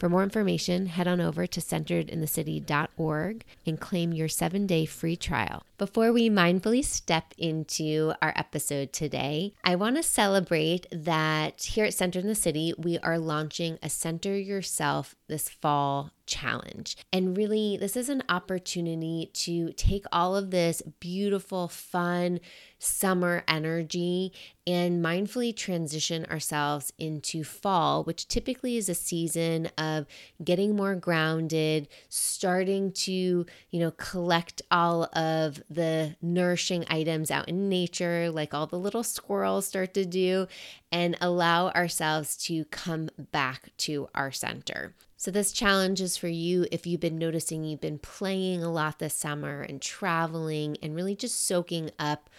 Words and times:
For 0.00 0.08
more 0.08 0.22
information, 0.22 0.86
head 0.86 1.06
on 1.06 1.20
over 1.20 1.46
to 1.46 1.60
centeredinthecity.org 1.60 3.44
and 3.66 3.78
claim 3.78 4.14
your 4.14 4.28
seven 4.28 4.66
day 4.66 4.86
free 4.86 5.14
trial. 5.14 5.62
Before 5.76 6.10
we 6.10 6.30
mindfully 6.30 6.82
step 6.82 7.34
into 7.36 8.14
our 8.22 8.32
episode 8.34 8.94
today, 8.94 9.52
I 9.62 9.74
want 9.74 9.96
to 9.96 10.02
celebrate 10.02 10.86
that 10.90 11.64
here 11.64 11.84
at 11.84 11.92
Centered 11.92 12.22
in 12.22 12.28
the 12.28 12.34
City, 12.34 12.72
we 12.78 12.98
are 13.00 13.18
launching 13.18 13.78
a 13.82 13.90
Center 13.90 14.34
Yourself 14.34 15.16
this 15.28 15.50
fall 15.50 16.12
challenge. 16.30 16.96
And 17.12 17.36
really, 17.36 17.76
this 17.76 17.96
is 17.96 18.08
an 18.08 18.22
opportunity 18.30 19.30
to 19.34 19.72
take 19.74 20.04
all 20.10 20.34
of 20.34 20.50
this 20.50 20.80
beautiful, 21.00 21.68
fun, 21.68 22.40
summer 22.78 23.44
energy 23.46 24.32
and 24.66 25.04
mindfully 25.04 25.54
transition 25.54 26.24
ourselves 26.26 26.92
into 26.98 27.44
fall, 27.44 28.04
which 28.04 28.26
typically 28.26 28.78
is 28.78 28.88
a 28.88 28.94
season 28.94 29.66
of 29.76 30.06
getting 30.42 30.74
more 30.74 30.94
grounded, 30.94 31.88
starting 32.08 32.90
to, 32.92 33.44
you 33.70 33.80
know, 33.80 33.90
collect 33.92 34.62
all 34.70 35.04
of 35.12 35.62
the 35.68 36.16
nourishing 36.22 36.84
items 36.88 37.30
out 37.30 37.48
in 37.48 37.68
nature, 37.68 38.30
like 38.30 38.54
all 38.54 38.66
the 38.66 38.78
little 38.78 39.02
squirrels 39.02 39.66
start 39.66 39.92
to 39.92 40.06
do, 40.06 40.46
and 40.90 41.16
allow 41.20 41.68
ourselves 41.70 42.36
to 42.36 42.64
come 42.66 43.10
back 43.32 43.70
to 43.76 44.08
our 44.14 44.32
center. 44.32 44.94
So, 45.20 45.30
this 45.30 45.52
challenge 45.52 46.00
is 46.00 46.16
for 46.16 46.28
you 46.28 46.66
if 46.72 46.86
you've 46.86 47.02
been 47.02 47.18
noticing 47.18 47.62
you've 47.62 47.82
been 47.82 47.98
playing 47.98 48.62
a 48.62 48.72
lot 48.72 49.00
this 49.00 49.12
summer 49.12 49.60
and 49.60 49.78
traveling 49.78 50.78
and 50.82 50.94
really 50.94 51.14
just 51.14 51.44
soaking 51.44 51.90
up 51.98 52.30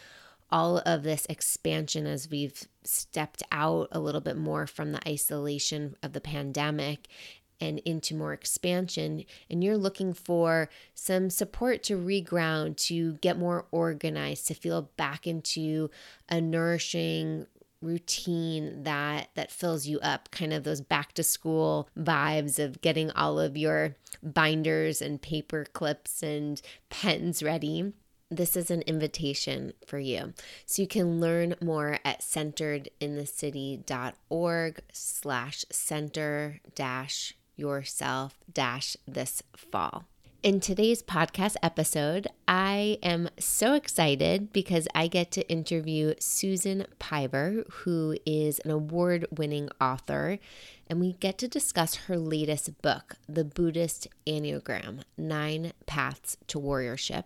all 0.50 0.80
of 0.80 1.04
this 1.04 1.28
expansion 1.30 2.08
as 2.08 2.32
we've 2.32 2.68
stepped 2.84 3.44
out 3.52 3.88
a 3.92 4.00
little 4.00 4.20
bit 4.20 4.36
more 4.36 4.66
from 4.66 4.94
the 4.94 5.08
isolation 5.08 5.96
of 6.02 6.14
the 6.14 6.22
pandemic 6.22 7.08
and 7.60 7.78
into 7.86 8.16
more 8.16 8.34
expansion, 8.34 9.26
and 9.48 9.64
you're 9.64 9.78
looking 9.78 10.12
for 10.12 10.68
some 10.96 11.30
support 11.30 11.84
to 11.84 11.96
reground, 11.96 12.78
to 12.78 13.14
get 13.18 13.38
more 13.38 13.68
organized, 13.70 14.48
to 14.48 14.56
feel 14.56 14.90
back 14.98 15.28
into 15.28 15.92
a 16.30 16.42
nourishing 16.42 17.46
routine 17.82 18.84
that 18.84 19.30
that 19.36 19.52
fills 19.52 19.88
you 19.88 20.00
up 20.00 20.30
kind 20.32 20.54
of 20.54 20.64
those 20.64 20.82
back 20.82 21.14
to 21.14 21.24
school 21.24 21.90
vibes 21.98 22.60
of 22.60 22.82
getting 22.82 23.10
all 23.12 23.40
of 23.40 23.58
your 23.58 23.96
binders 24.22 25.02
and 25.02 25.22
paper 25.22 25.66
clips 25.74 26.22
and 26.22 26.62
pens 26.90 27.42
ready 27.42 27.94
this 28.32 28.56
is 28.56 28.72
an 28.72 28.82
invitation 28.84 29.74
for 29.86 30.00
you. 30.00 30.34
So 30.66 30.82
you 30.82 30.88
can 30.88 31.20
learn 31.20 31.56
more 31.62 32.00
at 32.06 32.22
centeredinthecity.org 32.22 34.80
slash 34.94 35.66
center 35.70 36.62
dash 36.74 37.36
yourself 37.58 38.40
dash 38.52 38.96
this 39.06 39.44
fall. 39.56 40.06
In 40.44 40.60
today's 40.60 41.04
podcast 41.04 41.56
episode, 41.62 42.28
I 42.48 42.98
am 43.04 43.30
so 43.38 43.76
excited 43.76 44.52
because 44.52 44.88
I 44.96 45.06
get 45.06 45.30
to 45.34 45.48
interview 45.48 46.16
Susan 46.20 46.88
Piver, 46.98 47.64
who 47.70 48.18
is 48.26 48.58
an 48.66 48.72
award 48.72 49.28
winning 49.30 49.70
author, 49.80 50.40
and 50.88 51.00
we 51.00 51.14
get 51.14 51.38
to 51.38 51.48
discuss 51.48 51.94
her 52.08 52.18
latest 52.18 52.82
book, 52.82 53.18
The 53.30 53.46
Buddhist 53.46 54.08
Enneagram 54.26 55.04
Nine 55.16 55.74
Paths 55.86 56.38
to 56.48 56.60
Warriorship, 56.60 57.26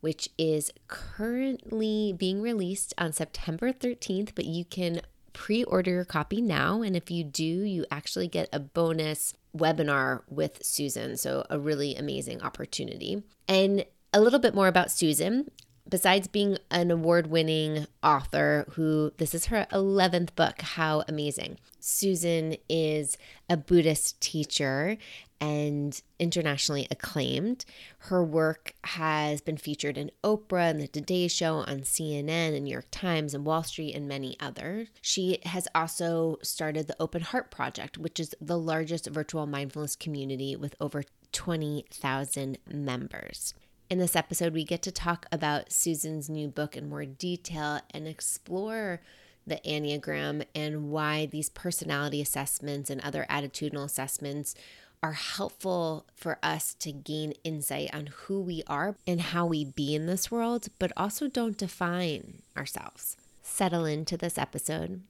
which 0.00 0.28
is 0.38 0.70
currently 0.86 2.14
being 2.16 2.40
released 2.40 2.94
on 2.96 3.12
September 3.12 3.72
13th, 3.72 4.36
but 4.36 4.44
you 4.44 4.64
can 4.64 5.00
pre 5.32 5.64
order 5.64 5.90
your 5.90 6.04
copy 6.04 6.40
now. 6.40 6.82
And 6.82 6.96
if 6.96 7.10
you 7.10 7.24
do, 7.24 7.44
you 7.44 7.84
actually 7.90 8.28
get 8.28 8.48
a 8.52 8.60
bonus 8.60 9.34
webinar 9.56 10.22
with 10.28 10.64
Susan. 10.64 11.16
So, 11.16 11.44
a 11.50 11.58
really 11.58 11.94
amazing 11.94 12.42
opportunity. 12.42 13.22
And 13.48 13.84
a 14.12 14.20
little 14.20 14.38
bit 14.38 14.54
more 14.54 14.68
about 14.68 14.90
Susan. 14.90 15.50
Besides 15.88 16.28
being 16.28 16.58
an 16.70 16.92
award 16.92 17.26
winning 17.26 17.86
author, 18.02 18.66
who 18.74 19.12
this 19.16 19.34
is 19.34 19.46
her 19.46 19.66
11th 19.72 20.34
book, 20.36 20.62
how 20.62 21.02
amazing. 21.08 21.58
Susan 21.80 22.56
is 22.68 23.18
a 23.50 23.56
Buddhist 23.56 24.20
teacher 24.20 24.96
and 25.42 26.00
internationally 26.20 26.86
acclaimed. 26.88 27.64
Her 27.98 28.22
work 28.22 28.74
has 28.84 29.40
been 29.40 29.56
featured 29.56 29.98
in 29.98 30.12
Oprah 30.22 30.70
and 30.70 30.80
The 30.80 30.86
Today 30.86 31.26
Show 31.26 31.56
on 31.56 31.80
CNN 31.80 32.54
and 32.54 32.64
New 32.64 32.70
York 32.70 32.86
Times 32.92 33.34
and 33.34 33.44
Wall 33.44 33.64
Street 33.64 33.92
and 33.92 34.06
many 34.06 34.36
others. 34.38 34.86
She 35.00 35.40
has 35.42 35.66
also 35.74 36.38
started 36.42 36.86
the 36.86 36.94
Open 37.00 37.22
Heart 37.22 37.50
Project, 37.50 37.98
which 37.98 38.20
is 38.20 38.36
the 38.40 38.56
largest 38.56 39.08
virtual 39.10 39.46
mindfulness 39.48 39.96
community 39.96 40.54
with 40.54 40.76
over 40.80 41.02
20,000 41.32 42.58
members. 42.70 43.52
In 43.90 43.98
this 43.98 44.14
episode, 44.14 44.54
we 44.54 44.62
get 44.62 44.82
to 44.82 44.92
talk 44.92 45.26
about 45.32 45.72
Susan's 45.72 46.30
new 46.30 46.46
book 46.46 46.76
in 46.76 46.88
more 46.88 47.04
detail 47.04 47.80
and 47.90 48.06
explore 48.06 49.00
the 49.46 49.60
Enneagram 49.66 50.44
and 50.54 50.90
why 50.90 51.26
these 51.26 51.50
personality 51.50 52.20
assessments 52.20 52.90
and 52.90 53.00
other 53.00 53.26
attitudinal 53.28 53.84
assessments 53.84 54.54
are 55.02 55.12
helpful 55.12 56.06
for 56.14 56.38
us 56.42 56.74
to 56.74 56.92
gain 56.92 57.32
insight 57.42 57.92
on 57.92 58.06
who 58.06 58.40
we 58.40 58.62
are 58.68 58.94
and 59.06 59.20
how 59.20 59.44
we 59.44 59.64
be 59.64 59.96
in 59.96 60.06
this 60.06 60.30
world, 60.30 60.68
but 60.78 60.92
also 60.96 61.26
don't 61.26 61.58
define 61.58 62.42
ourselves. 62.56 63.16
Settle 63.42 63.84
into 63.84 64.16
this 64.16 64.38
episode 64.38 65.02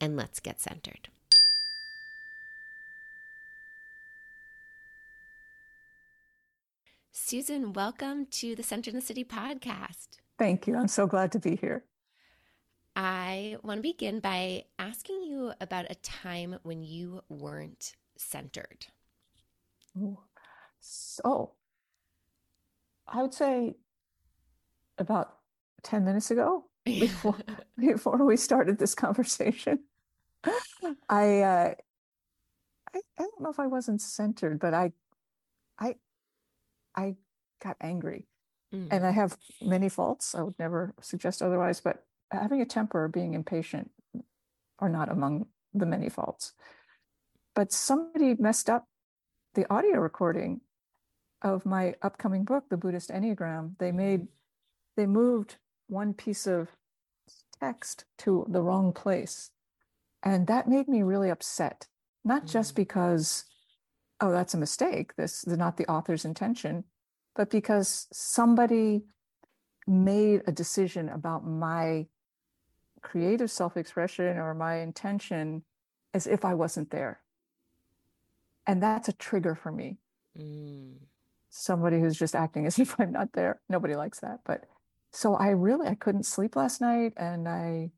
and 0.00 0.16
let's 0.16 0.40
get 0.40 0.60
centered. 0.60 1.08
Susan, 7.12 7.72
welcome 7.72 8.26
to 8.26 8.56
the 8.56 8.62
Center 8.64 8.90
in 8.90 8.96
the 8.96 9.00
City 9.00 9.22
podcast. 9.22 10.18
Thank 10.36 10.66
you. 10.66 10.76
I'm 10.76 10.88
so 10.88 11.06
glad 11.06 11.30
to 11.32 11.38
be 11.38 11.54
here. 11.54 11.84
I 12.96 13.56
want 13.62 13.78
to 13.78 13.82
begin 13.82 14.18
by 14.18 14.64
asking 14.80 15.22
you 15.22 15.52
about 15.60 15.86
a 15.88 15.94
time 15.94 16.56
when 16.64 16.82
you 16.82 17.22
weren't 17.28 17.94
centered. 18.16 18.86
Oh 19.98 20.18
so, 20.80 21.52
I 23.06 23.22
would 23.22 23.34
say 23.34 23.74
about 24.98 25.36
10 25.82 26.04
minutes 26.04 26.30
ago 26.30 26.64
before 26.84 27.36
before 27.78 28.24
we 28.24 28.36
started 28.36 28.78
this 28.78 28.94
conversation. 28.94 29.80
I 31.08 31.40
uh 31.40 31.74
I, 32.94 32.98
I 33.18 33.22
don't 33.22 33.40
know 33.40 33.50
if 33.50 33.60
I 33.60 33.66
wasn't 33.66 34.00
centered, 34.00 34.58
but 34.58 34.74
I 34.74 34.92
I 35.78 35.96
I 36.96 37.16
got 37.62 37.76
angry. 37.80 38.26
Mm. 38.74 38.88
And 38.90 39.06
I 39.06 39.10
have 39.10 39.36
many 39.60 39.88
faults. 39.88 40.34
I 40.34 40.42
would 40.42 40.58
never 40.58 40.94
suggest 41.00 41.42
otherwise, 41.42 41.80
but 41.80 42.04
having 42.30 42.60
a 42.60 42.66
temper, 42.66 43.08
being 43.08 43.34
impatient 43.34 43.90
are 44.78 44.88
not 44.88 45.10
among 45.10 45.46
the 45.74 45.86
many 45.86 46.08
faults. 46.08 46.52
But 47.54 47.72
somebody 47.72 48.34
messed 48.38 48.70
up 48.70 48.86
the 49.54 49.70
audio 49.72 49.98
recording 49.98 50.60
of 51.42 51.66
my 51.66 51.94
upcoming 52.02 52.44
book, 52.44 52.64
The 52.68 52.76
Buddhist 52.76 53.10
Enneagram, 53.10 53.76
they 53.78 53.92
made 53.92 54.28
they 54.96 55.06
moved 55.06 55.56
one 55.88 56.14
piece 56.14 56.46
of 56.46 56.68
text 57.60 58.04
to 58.18 58.46
the 58.48 58.62
wrong 58.62 58.92
place. 58.92 59.50
And 60.22 60.46
that 60.46 60.68
made 60.68 60.88
me 60.88 61.02
really 61.02 61.30
upset, 61.30 61.86
not 62.24 62.46
just 62.46 62.72
mm. 62.72 62.76
because, 62.76 63.44
oh, 64.20 64.30
that's 64.30 64.54
a 64.54 64.58
mistake, 64.58 65.16
this 65.16 65.44
is 65.44 65.56
not 65.56 65.76
the 65.76 65.86
author's 65.86 66.24
intention, 66.24 66.84
but 67.34 67.50
because 67.50 68.08
somebody 68.12 69.04
made 69.86 70.42
a 70.46 70.52
decision 70.52 71.08
about 71.08 71.46
my 71.46 72.06
creative 73.02 73.50
self 73.50 73.76
expression 73.76 74.36
or 74.36 74.54
my 74.54 74.80
intention 74.80 75.62
as 76.12 76.26
if 76.26 76.44
I 76.44 76.54
wasn't 76.54 76.90
there. 76.90 77.20
And 78.66 78.82
that's 78.82 79.08
a 79.08 79.12
trigger 79.12 79.54
for 79.54 79.72
me. 79.72 79.98
Mm. 80.38 80.94
Somebody 81.48 82.00
who's 82.00 82.18
just 82.18 82.34
acting 82.34 82.66
as 82.66 82.78
if 82.78 82.98
I'm 82.98 83.12
not 83.12 83.32
there. 83.32 83.60
Nobody 83.68 83.96
likes 83.96 84.20
that. 84.20 84.40
But 84.44 84.64
so 85.12 85.34
I 85.34 85.48
really 85.48 85.88
I 85.88 85.94
couldn't 85.94 86.24
sleep 86.24 86.56
last 86.56 86.80
night 86.80 87.12
and 87.16 87.48
I 87.48 87.90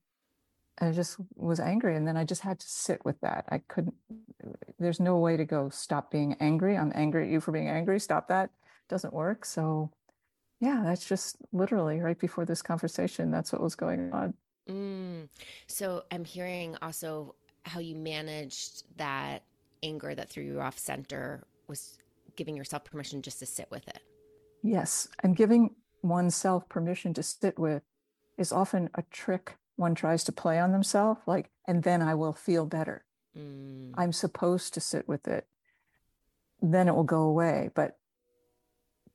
I 0.80 0.90
just 0.90 1.18
was 1.34 1.60
angry 1.60 1.94
and 1.94 2.08
then 2.08 2.16
I 2.16 2.24
just 2.24 2.40
had 2.40 2.58
to 2.58 2.68
sit 2.68 3.04
with 3.04 3.20
that. 3.20 3.44
I 3.50 3.58
couldn't 3.68 3.94
there's 4.78 5.00
no 5.00 5.18
way 5.18 5.36
to 5.36 5.44
go 5.44 5.68
stop 5.68 6.10
being 6.10 6.34
angry. 6.40 6.76
I'm 6.76 6.92
angry 6.94 7.24
at 7.24 7.30
you 7.30 7.40
for 7.40 7.52
being 7.52 7.68
angry. 7.68 8.00
Stop 8.00 8.28
that. 8.28 8.50
Doesn't 8.88 9.12
work. 9.12 9.44
So 9.44 9.90
yeah, 10.60 10.82
that's 10.84 11.06
just 11.06 11.36
literally 11.52 12.00
right 12.00 12.18
before 12.18 12.46
this 12.46 12.62
conversation. 12.62 13.30
That's 13.30 13.52
what 13.52 13.60
was 13.60 13.74
going 13.74 14.12
on. 14.12 14.34
Mm. 14.68 15.28
So 15.66 16.04
I'm 16.10 16.24
hearing 16.24 16.76
also 16.80 17.34
how 17.64 17.80
you 17.80 17.96
managed 17.96 18.84
that 18.96 19.42
anger 19.82 20.14
that 20.14 20.30
threw 20.30 20.44
you 20.44 20.60
off 20.60 20.78
center 20.78 21.44
was 21.66 21.98
giving 22.36 22.56
yourself 22.56 22.84
permission 22.84 23.22
just 23.22 23.38
to 23.40 23.46
sit 23.46 23.68
with 23.70 23.86
it. 23.88 24.00
Yes. 24.62 25.08
And 25.22 25.36
giving 25.36 25.74
oneself 26.02 26.68
permission 26.68 27.14
to 27.14 27.22
sit 27.22 27.58
with 27.58 27.82
is 28.38 28.52
often 28.52 28.90
a 28.94 29.02
trick 29.10 29.56
one 29.76 29.94
tries 29.94 30.22
to 30.24 30.32
play 30.32 30.58
on 30.58 30.72
themselves, 30.72 31.20
like, 31.26 31.50
and 31.66 31.82
then 31.82 32.02
I 32.02 32.14
will 32.14 32.32
feel 32.32 32.66
better. 32.66 33.04
Mm. 33.36 33.92
I'm 33.96 34.12
supposed 34.12 34.74
to 34.74 34.80
sit 34.80 35.08
with 35.08 35.26
it. 35.26 35.46
Then 36.60 36.88
it 36.88 36.94
will 36.94 37.04
go 37.04 37.22
away. 37.22 37.70
But 37.74 37.98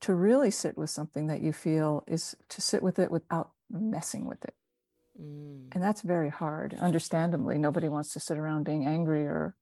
to 0.01 0.13
really 0.13 0.51
sit 0.51 0.77
with 0.77 0.89
something 0.89 1.27
that 1.27 1.41
you 1.41 1.53
feel 1.53 2.03
is 2.07 2.35
to 2.49 2.61
sit 2.61 2.83
with 2.83 2.99
it 2.99 3.11
without 3.11 3.51
messing 3.69 4.25
with 4.25 4.43
it. 4.43 4.55
Mm. 5.21 5.67
And 5.71 5.83
that's 5.83 6.01
very 6.01 6.29
hard. 6.29 6.75
Understandably, 6.79 7.57
nobody 7.57 7.87
wants 7.87 8.13
to 8.13 8.19
sit 8.19 8.37
around 8.37 8.63
being 8.63 8.85
angry 8.85 9.25
or 9.25 9.55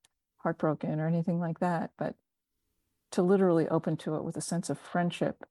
heartbroken 0.45 0.99
or 0.99 1.07
anything 1.07 1.39
like 1.39 1.57
that. 1.57 1.89
But 1.97 2.13
to 3.11 3.23
literally 3.23 3.67
open 3.67 3.97
to 3.97 4.15
it 4.15 4.23
with 4.23 4.37
a 4.37 4.41
sense 4.41 4.69
of 4.69 4.77
friendship 4.77 5.43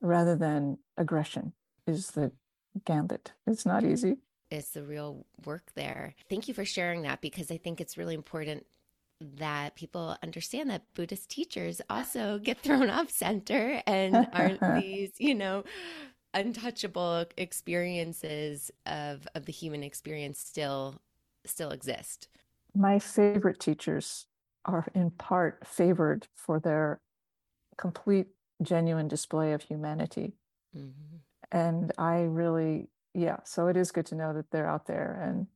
rather 0.00 0.34
than 0.34 0.78
aggression 0.96 1.52
is 1.86 2.10
the 2.10 2.32
gambit. 2.84 3.32
It's 3.46 3.64
not 3.64 3.84
mm-hmm. 3.84 3.92
easy. 3.92 4.16
It's 4.50 4.70
the 4.70 4.82
real 4.82 5.24
work 5.44 5.70
there. 5.76 6.16
Thank 6.28 6.48
you 6.48 6.54
for 6.54 6.64
sharing 6.64 7.02
that 7.02 7.20
because 7.20 7.52
I 7.52 7.58
think 7.58 7.80
it's 7.80 7.96
really 7.96 8.14
important 8.14 8.66
that 9.36 9.76
people 9.76 10.16
understand 10.20 10.68
that 10.70 10.82
Buddhist 10.94 11.30
teachers 11.30 11.80
also 11.88 12.38
get 12.42 12.58
thrown 12.58 12.90
off 12.90 13.10
center 13.10 13.80
and 13.86 14.26
aren't 14.32 14.60
these, 14.82 15.12
you 15.18 15.34
know, 15.36 15.62
untouchable 16.34 17.24
experiences 17.36 18.72
of 18.84 19.28
of 19.36 19.46
the 19.46 19.52
human 19.52 19.84
experience 19.84 20.40
still 20.40 20.96
still 21.46 21.70
exist. 21.70 22.28
My 22.74 22.98
favorite 22.98 23.60
teachers 23.60 24.26
are 24.64 24.86
in 24.94 25.10
part 25.10 25.66
favored 25.66 26.28
for 26.34 26.60
their 26.60 27.00
complete 27.76 28.28
genuine 28.62 29.08
display 29.08 29.52
of 29.52 29.62
humanity. 29.62 30.34
Mm-hmm. 30.76 31.16
And 31.50 31.92
I 31.96 32.20
really 32.22 32.88
yeah, 33.14 33.38
so 33.44 33.66
it 33.68 33.76
is 33.76 33.90
good 33.90 34.06
to 34.06 34.14
know 34.14 34.32
that 34.32 34.50
they're 34.50 34.68
out 34.68 34.86
there 34.86 35.20
and 35.22 35.46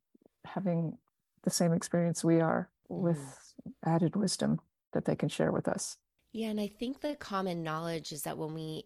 having 0.45 0.99
the 1.45 1.51
same 1.51 1.73
experience 1.73 2.25
we 2.25 2.41
are 2.41 2.71
with 2.89 3.19
mm. 3.19 3.73
added 3.85 4.17
wisdom 4.17 4.61
that 4.93 5.05
they 5.05 5.15
can 5.15 5.29
share 5.29 5.53
with 5.53 5.69
us. 5.69 5.97
Yeah, 6.33 6.49
and 6.49 6.61
I 6.61 6.67
think 6.67 7.01
the 7.01 7.15
common 7.15 7.63
knowledge 7.63 8.11
is 8.11 8.23
that 8.23 8.39
when 8.39 8.55
we 8.55 8.85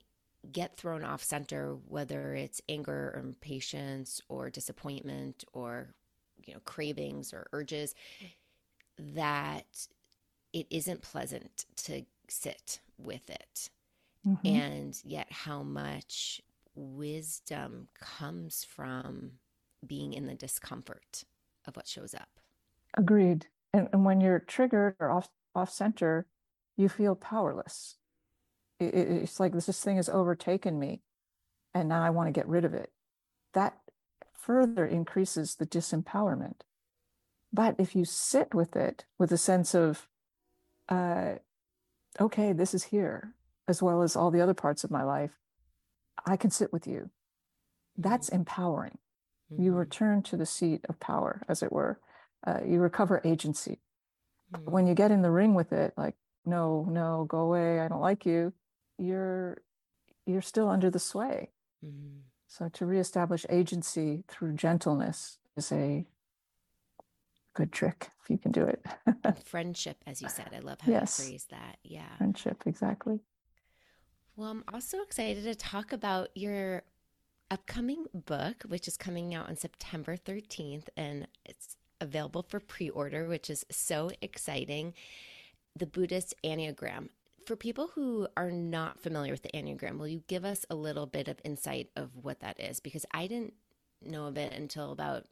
get 0.52 0.76
thrown 0.76 1.04
off 1.04 1.22
center, 1.22 1.76
whether 1.86 2.34
it's 2.34 2.60
anger 2.68 3.12
or 3.14 3.20
impatience 3.20 4.20
or 4.28 4.50
disappointment 4.50 5.44
or 5.52 5.94
you 6.46 6.54
know 6.54 6.60
cravings 6.64 7.32
or 7.32 7.46
urges, 7.52 7.94
that 8.98 9.86
it 10.52 10.66
isn't 10.70 11.02
pleasant 11.02 11.66
to 11.76 12.02
sit 12.28 12.80
with 12.98 13.28
it. 13.28 13.70
Mm-hmm. 14.26 14.46
And 14.46 15.00
yet, 15.04 15.26
how 15.30 15.62
much 15.62 16.40
wisdom 16.74 17.88
comes 17.98 18.64
from 18.64 19.32
being 19.86 20.12
in 20.12 20.26
the 20.26 20.34
discomfort 20.34 21.24
of 21.66 21.76
what 21.76 21.86
shows 21.86 22.14
up. 22.14 22.28
Agreed. 22.96 23.46
And, 23.72 23.88
and 23.92 24.04
when 24.04 24.20
you're 24.20 24.40
triggered 24.40 24.96
or 24.98 25.10
off 25.10 25.28
off 25.54 25.70
center, 25.70 26.26
you 26.76 26.88
feel 26.88 27.14
powerless 27.14 27.96
it, 28.80 28.94
it's 28.94 29.40
like 29.40 29.52
this, 29.52 29.66
this 29.66 29.82
thing 29.82 29.96
has 29.96 30.08
overtaken 30.08 30.78
me 30.78 31.00
and 31.74 31.88
now 31.88 32.02
I 32.02 32.10
want 32.10 32.28
to 32.28 32.38
get 32.38 32.48
rid 32.48 32.64
of 32.64 32.74
it. 32.74 32.90
That 33.54 33.76
further 34.46 34.86
increases 34.86 35.56
the 35.56 35.66
disempowerment. 35.66 36.60
But 37.52 37.74
if 37.78 37.96
you 37.96 38.04
sit 38.04 38.54
with 38.54 38.76
it 38.76 39.04
with 39.18 39.32
a 39.32 39.36
sense 39.36 39.74
of, 39.74 40.08
uh, 40.88 41.34
okay, 42.20 42.52
this 42.52 42.72
is 42.72 42.84
here, 42.84 43.34
as 43.66 43.82
well 43.82 44.02
as 44.02 44.14
all 44.14 44.30
the 44.30 44.40
other 44.40 44.54
parts 44.54 44.84
of 44.84 44.90
my 44.90 45.02
life, 45.02 45.32
I 46.24 46.36
can 46.36 46.50
sit 46.50 46.72
with 46.72 46.86
you. 46.86 47.10
That's 47.98 48.28
mm-hmm. 48.28 48.36
empowering. 48.36 48.98
Mm-hmm. 49.52 49.62
You 49.64 49.72
return 49.72 50.22
to 50.22 50.36
the 50.36 50.46
seat 50.46 50.84
of 50.88 51.00
power, 51.00 51.42
as 51.48 51.62
it 51.62 51.72
were. 51.72 51.98
Uh, 52.46 52.60
you 52.64 52.78
recover 52.78 53.20
agency. 53.24 53.80
Mm-hmm. 54.52 54.70
When 54.70 54.86
you 54.86 54.94
get 54.94 55.10
in 55.10 55.22
the 55.22 55.30
ring 55.30 55.54
with 55.54 55.72
it, 55.72 55.92
like, 55.96 56.14
no, 56.44 56.86
no, 56.88 57.26
go 57.28 57.38
away, 57.38 57.80
I 57.80 57.88
don't 57.88 58.00
like 58.00 58.24
you, 58.24 58.52
you're 58.96 59.58
you're 60.24 60.42
still 60.42 60.68
under 60.68 60.90
the 60.90 61.00
sway. 61.00 61.50
Mm-hmm. 61.84 62.20
So 62.46 62.68
to 62.68 62.86
reestablish 62.86 63.44
agency 63.48 64.24
through 64.28 64.54
gentleness 64.54 65.38
is 65.56 65.72
a 65.72 66.06
good 67.54 67.72
trick 67.72 68.10
if 68.22 68.30
you 68.30 68.38
can 68.38 68.52
do 68.52 68.64
it. 68.64 68.84
friendship, 69.44 69.96
as 70.06 70.20
you 70.20 70.28
said. 70.28 70.48
I 70.54 70.60
love 70.60 70.80
how 70.80 70.92
yes. 70.92 71.18
you 71.18 71.24
phrase 71.24 71.46
that. 71.50 71.78
Yeah. 71.82 72.16
Friendship, 72.18 72.62
exactly. 72.66 73.20
Well, 74.36 74.50
I'm 74.50 74.64
also 74.72 75.00
excited 75.02 75.44
to 75.44 75.54
talk 75.54 75.92
about 75.92 76.28
your 76.34 76.82
upcoming 77.50 78.04
book, 78.12 78.64
which 78.66 78.86
is 78.86 78.96
coming 78.96 79.34
out 79.34 79.48
on 79.48 79.56
September 79.56 80.16
13th, 80.16 80.88
and 80.96 81.26
it's 81.44 81.76
available 82.00 82.44
for 82.46 82.60
pre 82.60 82.90
order, 82.90 83.26
which 83.26 83.48
is 83.48 83.64
so 83.70 84.10
exciting. 84.20 84.92
The 85.74 85.86
Buddhist 85.86 86.34
Enneagram 86.44 87.08
for 87.46 87.56
people 87.56 87.90
who 87.94 88.26
are 88.36 88.50
not 88.50 89.00
familiar 89.00 89.32
with 89.32 89.42
the 89.42 89.50
Enneagram, 89.50 89.98
will 89.98 90.08
you 90.08 90.22
give 90.26 90.44
us 90.44 90.66
a 90.68 90.74
little 90.74 91.06
bit 91.06 91.28
of 91.28 91.38
insight 91.44 91.90
of 91.96 92.10
what 92.14 92.40
that 92.40 92.60
is? 92.60 92.80
Because 92.80 93.06
I 93.12 93.26
didn't 93.26 93.54
know 94.02 94.26
of 94.26 94.36
it 94.36 94.52
until 94.52 94.92
about 94.92 95.26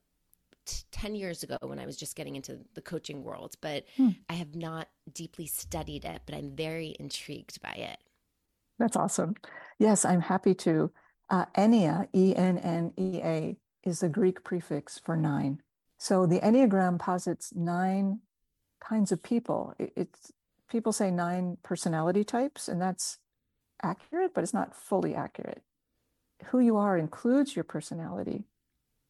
t- 0.65 0.85
10 0.93 1.15
years 1.17 1.43
ago 1.43 1.59
when 1.63 1.79
I 1.79 1.87
was 1.87 1.97
just 1.97 2.17
getting 2.17 2.37
into 2.37 2.61
the 2.75 2.81
coaching 2.81 3.25
world, 3.25 3.57
but 3.61 3.85
hmm. 3.97 4.11
I 4.29 4.35
have 4.35 4.55
not 4.55 4.89
deeply 5.13 5.47
studied 5.47 6.05
it, 6.05 6.23
but 6.25 6.35
I'm 6.35 6.55
very 6.55 6.95
intrigued 6.99 7.61
by 7.61 7.73
it. 7.73 7.99
That's 8.79 8.97
awesome. 8.97 9.35
Yes, 9.79 10.05
I'm 10.05 10.21
happy 10.21 10.55
to. 10.55 10.91
Uh, 11.31 11.47
Ennea, 11.57 12.09
E 12.13 12.35
N 12.37 12.59
N 12.59 12.93
E 12.99 13.21
A, 13.23 13.57
is 13.83 14.03
a 14.03 14.09
Greek 14.09 14.45
prefix 14.45 14.99
for 14.99 15.17
nine. 15.17 15.61
So 15.99 16.27
the 16.27 16.41
Enneagram 16.41 16.99
posits 16.99 17.53
nine 17.55 18.21
kinds 18.81 19.13
of 19.13 19.23
people. 19.23 19.75
It, 19.79 19.93
it's 19.97 20.33
people 20.71 20.93
say 20.93 21.11
nine 21.11 21.59
personality 21.63 22.25
types, 22.25 22.69
and 22.69 22.81
that's 22.81 23.19
accurate, 23.83 24.33
but 24.35 24.43
it's 24.43 24.55
not 24.55 24.75
fully 24.75 25.15
accurate. 25.15 25.63
Who 26.47 26.59
you 26.59 26.77
are 26.77 26.99
includes 26.99 27.57
your 27.57 27.65
personality, 27.65 28.45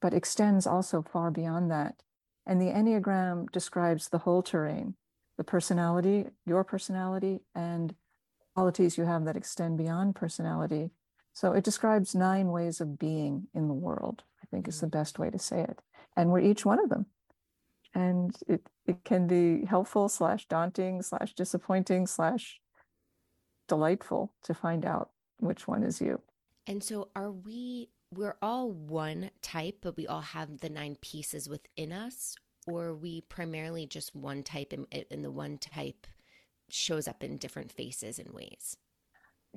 but 0.01 0.15
extends 0.15 0.67
also 0.67 1.03
far 1.03 1.31
beyond 1.31 1.71
that. 1.71 2.03
And 2.47 2.61
the 2.61 2.67
Enneagram 2.67 3.51
describes 3.51 4.09
the 4.09 4.19
whole 4.19 4.43
terrain 4.43 4.95
the 5.37 5.45
personality, 5.45 6.27
your 6.47 6.63
personality, 6.63 7.41
and 7.57 7.97
qualities 8.55 8.97
you 8.97 9.05
have 9.05 9.25
that 9.25 9.37
extend 9.37 9.77
beyond 9.77 10.15
personality. 10.15 10.91
So 11.33 11.53
it 11.53 11.65
describes 11.65 12.15
nine 12.15 12.53
ways 12.53 12.81
of 12.81 13.01
being 13.01 13.49
in 13.53 13.67
the 13.67 13.75
world, 13.75 14.23
I 14.41 14.47
think 14.47 14.69
is 14.69 14.81
the 14.81 14.87
mm. 14.87 14.93
best 14.93 15.19
way 15.19 15.31
to 15.31 15.39
say 15.39 15.63
it. 15.63 15.81
And 16.17 16.31
we're 16.31 16.39
each 16.39 16.65
one 16.65 16.79
of 16.79 16.89
them 16.89 17.07
and 17.95 18.37
it 18.49 18.69
it 18.87 19.05
can 19.05 19.27
be 19.27 19.65
helpful 19.65 20.09
slash 20.09 20.47
daunting 20.47 21.03
slash 21.03 21.35
disappointing 21.35 22.07
slash 22.07 22.61
delightful 23.69 24.33
to 24.43 24.53
find 24.53 24.85
out 24.85 25.11
which 25.39 25.67
one 25.67 25.83
is 25.83 26.01
you. 26.01 26.21
And 26.67 26.83
so 26.83 27.09
are 27.15 27.31
we 27.31 27.91
we're 28.13 28.37
all 28.43 28.71
one 28.71 29.31
type 29.43 29.79
but 29.83 29.97
we 29.97 30.07
all 30.07 30.21
have 30.21 30.61
the 30.61 30.69
nine 30.69 30.97
pieces 31.01 31.49
within 31.49 31.93
us? 31.93 32.37
Or 32.67 32.87
are 32.87 32.95
we 32.95 33.21
primarily 33.23 33.87
just 33.87 34.17
one 34.17 34.43
type 34.43 34.73
and, 34.73 34.87
and 35.11 35.25
the 35.25 35.31
one 35.31 35.59
type 35.59 36.07
shows 36.71 37.07
up 37.07 37.23
in 37.23 37.37
different 37.37 37.71
faces 37.71 38.19
and 38.19 38.31
ways? 38.31 38.77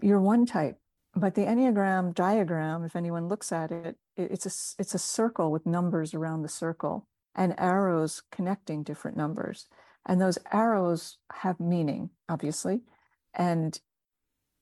You're 0.02 0.22
one 0.22 0.46
type 0.46 0.78
but 1.16 1.36
the 1.36 1.42
enneagram 1.42 2.14
diagram 2.14 2.84
if 2.84 2.96
anyone 2.96 3.28
looks 3.28 3.52
at 3.52 3.72
it 3.72 3.98
it's 4.16 4.46
a 4.46 4.82
it's 4.82 4.94
a 4.94 5.00
circle 5.00 5.52
with 5.52 5.66
numbers 5.66 6.14
around 6.14 6.42
the 6.42 6.50
circle 6.50 7.08
and 7.38 7.56
arrows 7.58 8.24
connecting 8.32 8.84
different 8.84 9.16
numbers. 9.16 9.68
And 10.06 10.20
those 10.20 10.38
arrows 10.52 11.18
have 11.32 11.60
meaning, 11.60 12.10
obviously. 12.28 12.82
And 13.34 13.80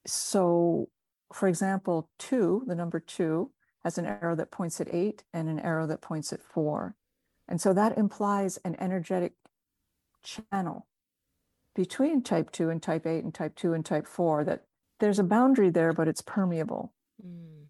so 0.06 0.90
for 1.34 1.48
example, 1.48 2.10
two, 2.18 2.64
the 2.68 2.76
number 2.76 3.00
two, 3.00 3.52
has 3.84 3.98
an 3.98 4.06
arrow 4.06 4.36
that 4.36 4.52
points 4.52 4.82
at 4.82 4.94
eight 4.94 5.24
and 5.34 5.48
an 5.48 5.60
arrow 5.60 5.86
that 5.86 6.02
points 6.02 6.34
at 6.34 6.42
four. 6.42 6.96
And 7.48 7.62
so 7.62 7.74
that 7.74 7.98
implies 7.98 8.58
an 8.66 8.76
energetic 8.80 9.34
channel 10.24 10.88
between 11.76 12.24
type 12.24 12.52
2 12.52 12.70
and 12.70 12.82
type 12.82 13.06
8 13.06 13.24
and 13.24 13.34
type 13.34 13.56
2 13.56 13.74
and 13.74 13.86
type 13.86 14.08
4 14.08 14.44
that 14.46 14.64
there's 15.00 15.20
a 15.20 15.24
boundary 15.24 15.70
there 15.70 15.94
but 15.94 16.08
it's 16.08 16.22
permeable 16.22 16.94
mm. 17.24 17.66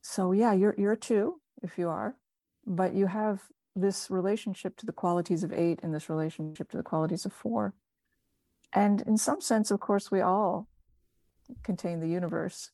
so 0.00 0.32
yeah 0.32 0.54
you're 0.54 0.74
you're 0.78 0.92
a 0.92 0.96
2 0.96 1.38
if 1.62 1.76
you 1.76 1.88
are 1.88 2.14
but 2.64 2.94
you 2.94 3.08
have 3.08 3.42
this 3.80 4.10
relationship 4.10 4.76
to 4.76 4.86
the 4.86 4.92
qualities 4.92 5.44
of 5.44 5.52
8 5.52 5.80
and 5.82 5.94
this 5.94 6.08
relationship 6.08 6.70
to 6.70 6.76
the 6.76 6.82
qualities 6.82 7.24
of 7.24 7.32
4 7.32 7.74
and 8.72 9.02
in 9.02 9.16
some 9.16 9.40
sense 9.40 9.70
of 9.70 9.80
course 9.80 10.10
we 10.10 10.20
all 10.20 10.68
contain 11.62 12.00
the 12.00 12.08
universe 12.08 12.70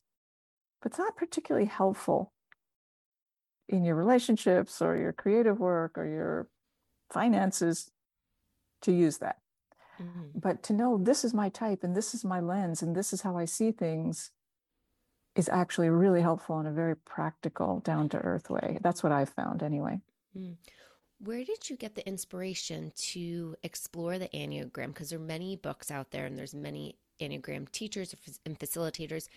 but 0.81 0.91
it's 0.91 0.99
not 0.99 1.15
particularly 1.15 1.67
helpful 1.67 2.33
in 3.67 3.83
your 3.83 3.95
relationships 3.95 4.81
or 4.81 4.95
your 4.95 5.13
creative 5.13 5.59
work 5.59 5.97
or 5.97 6.05
your 6.05 6.47
finances 7.09 7.91
to 8.81 8.91
use 8.91 9.17
that 9.19 9.37
Mm-hmm. 10.01 10.39
But 10.39 10.63
to 10.63 10.73
know 10.73 10.97
this 10.97 11.23
is 11.23 11.33
my 11.33 11.49
type 11.49 11.83
and 11.83 11.95
this 11.95 12.13
is 12.13 12.25
my 12.25 12.39
lens 12.39 12.81
and 12.81 12.95
this 12.95 13.13
is 13.13 13.21
how 13.21 13.37
I 13.37 13.45
see 13.45 13.71
things 13.71 14.31
is 15.35 15.49
actually 15.49 15.89
really 15.89 16.21
helpful 16.21 16.59
in 16.59 16.65
a 16.65 16.71
very 16.71 16.95
practical, 16.95 17.79
down 17.79 18.07
to 18.09 18.17
earth 18.17 18.49
way. 18.49 18.77
That's 18.81 19.03
what 19.03 19.11
I've 19.11 19.29
found 19.29 19.61
anyway. 19.63 19.99
Mm. 20.37 20.55
Where 21.19 21.43
did 21.43 21.69
you 21.69 21.77
get 21.77 21.95
the 21.95 22.07
inspiration 22.07 22.91
to 22.95 23.55
explore 23.63 24.19
the 24.19 24.27
Enneagram? 24.29 24.87
Because 24.87 25.09
there 25.09 25.19
are 25.19 25.23
many 25.23 25.55
books 25.55 25.89
out 25.89 26.11
there 26.11 26.25
and 26.25 26.37
there's 26.37 26.53
many 26.53 26.97
Enneagram 27.21 27.71
teachers 27.71 28.13
and 28.45 28.59
facilitators 28.59 29.27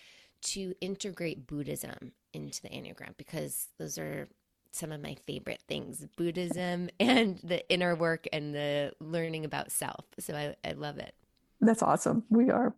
to 0.41 0.73
integrate 0.81 1.47
Buddhism 1.47 2.11
into 2.33 2.61
the 2.61 2.69
Enneagram 2.69 3.15
because 3.17 3.67
those 3.77 3.97
are 3.97 4.27
some 4.71 4.91
of 4.91 5.01
my 5.01 5.15
favorite 5.25 5.63
things 5.67 6.05
Buddhism 6.15 6.89
and 6.99 7.39
the 7.43 7.67
inner 7.69 7.95
work 7.95 8.27
and 8.31 8.53
the 8.53 8.93
learning 8.99 9.45
about 9.45 9.71
self. 9.71 10.05
So 10.19 10.35
I, 10.35 10.55
I 10.67 10.73
love 10.73 10.97
it. 10.97 11.13
That's 11.61 11.83
awesome. 11.83 12.23
We 12.29 12.49
are, 12.49 12.75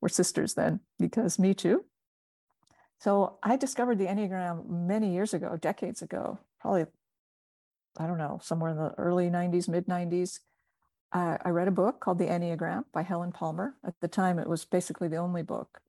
we're 0.00 0.08
sisters 0.08 0.54
then, 0.54 0.80
because 0.98 1.38
me 1.38 1.54
too. 1.54 1.84
So 2.98 3.38
I 3.42 3.56
discovered 3.56 3.98
the 3.98 4.06
Enneagram 4.06 4.68
many 4.68 5.12
years 5.12 5.34
ago, 5.34 5.56
decades 5.60 6.02
ago, 6.02 6.38
probably, 6.60 6.86
I 7.98 8.06
don't 8.06 8.18
know, 8.18 8.40
somewhere 8.42 8.70
in 8.70 8.76
the 8.76 8.92
early 8.98 9.30
90s, 9.30 9.68
mid 9.68 9.86
90s. 9.86 10.40
Uh, 11.12 11.38
I 11.44 11.50
read 11.50 11.68
a 11.68 11.72
book 11.72 12.00
called 12.00 12.18
The 12.18 12.26
Enneagram 12.26 12.84
by 12.92 13.02
Helen 13.02 13.30
Palmer. 13.30 13.76
At 13.86 13.94
the 14.00 14.08
time, 14.08 14.38
it 14.38 14.48
was 14.48 14.64
basically 14.64 15.06
the 15.06 15.16
only 15.16 15.42
book 15.42 15.80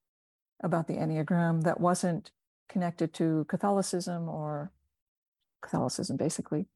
about 0.63 0.87
the 0.87 0.93
Enneagram 0.93 1.63
that 1.63 1.79
wasn't 1.79 2.31
connected 2.69 3.13
to 3.15 3.45
Catholicism 3.49 4.29
or 4.29 4.71
Catholicism, 5.61 6.15
basically, 6.15 6.67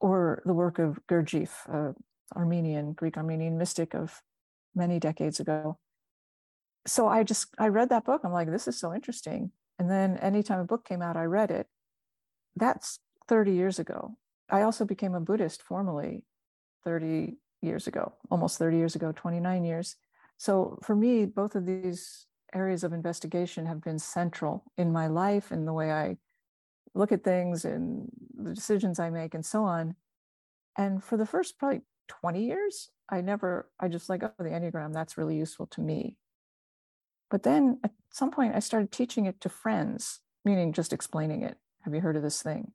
or 0.00 0.42
the 0.44 0.52
work 0.52 0.78
of 0.80 0.98
Gurdjieff, 1.08 1.68
a 1.68 1.94
Armenian, 2.36 2.92
Greek 2.92 3.16
Armenian 3.16 3.56
mystic 3.56 3.94
of 3.94 4.22
many 4.74 4.98
decades 4.98 5.38
ago. 5.38 5.78
So 6.86 7.06
I 7.06 7.22
just 7.22 7.48
I 7.58 7.68
read 7.68 7.88
that 7.90 8.04
book. 8.04 8.22
I'm 8.24 8.32
like, 8.32 8.50
this 8.50 8.68
is 8.68 8.78
so 8.78 8.92
interesting. 8.92 9.52
And 9.78 9.90
then 9.90 10.18
anytime 10.18 10.60
a 10.60 10.64
book 10.64 10.84
came 10.84 11.02
out, 11.02 11.16
I 11.16 11.24
read 11.24 11.50
it. 11.50 11.68
That's 12.56 12.98
30 13.28 13.52
years 13.52 13.78
ago. 13.78 14.16
I 14.54 14.62
also 14.62 14.84
became 14.84 15.16
a 15.16 15.20
Buddhist 15.20 15.62
formally 15.62 16.22
30 16.84 17.38
years 17.60 17.88
ago, 17.88 18.12
almost 18.30 18.56
30 18.56 18.76
years 18.76 18.94
ago, 18.94 19.10
29 19.10 19.64
years. 19.64 19.96
So 20.36 20.78
for 20.80 20.94
me, 20.94 21.26
both 21.26 21.56
of 21.56 21.66
these 21.66 22.26
areas 22.54 22.84
of 22.84 22.92
investigation 22.92 23.66
have 23.66 23.82
been 23.82 23.98
central 23.98 24.62
in 24.78 24.92
my 24.92 25.08
life 25.08 25.50
and 25.50 25.66
the 25.66 25.72
way 25.72 25.90
I 25.90 26.18
look 26.94 27.10
at 27.10 27.24
things 27.24 27.64
and 27.64 28.08
the 28.32 28.54
decisions 28.54 29.00
I 29.00 29.10
make 29.10 29.34
and 29.34 29.44
so 29.44 29.64
on. 29.64 29.96
And 30.78 31.02
for 31.02 31.16
the 31.16 31.26
first 31.26 31.58
probably 31.58 31.80
20 32.06 32.44
years, 32.44 32.90
I 33.08 33.22
never, 33.22 33.68
I 33.80 33.88
just 33.88 34.08
like, 34.08 34.22
oh, 34.22 34.30
the 34.38 34.50
Enneagram, 34.50 34.92
that's 34.92 35.18
really 35.18 35.36
useful 35.36 35.66
to 35.72 35.80
me. 35.80 36.16
But 37.28 37.42
then 37.42 37.80
at 37.82 37.90
some 38.12 38.30
point, 38.30 38.54
I 38.54 38.60
started 38.60 38.92
teaching 38.92 39.26
it 39.26 39.40
to 39.40 39.48
friends, 39.48 40.20
meaning 40.44 40.72
just 40.72 40.92
explaining 40.92 41.42
it. 41.42 41.56
Have 41.80 41.92
you 41.92 42.00
heard 42.00 42.14
of 42.14 42.22
this 42.22 42.40
thing? 42.40 42.70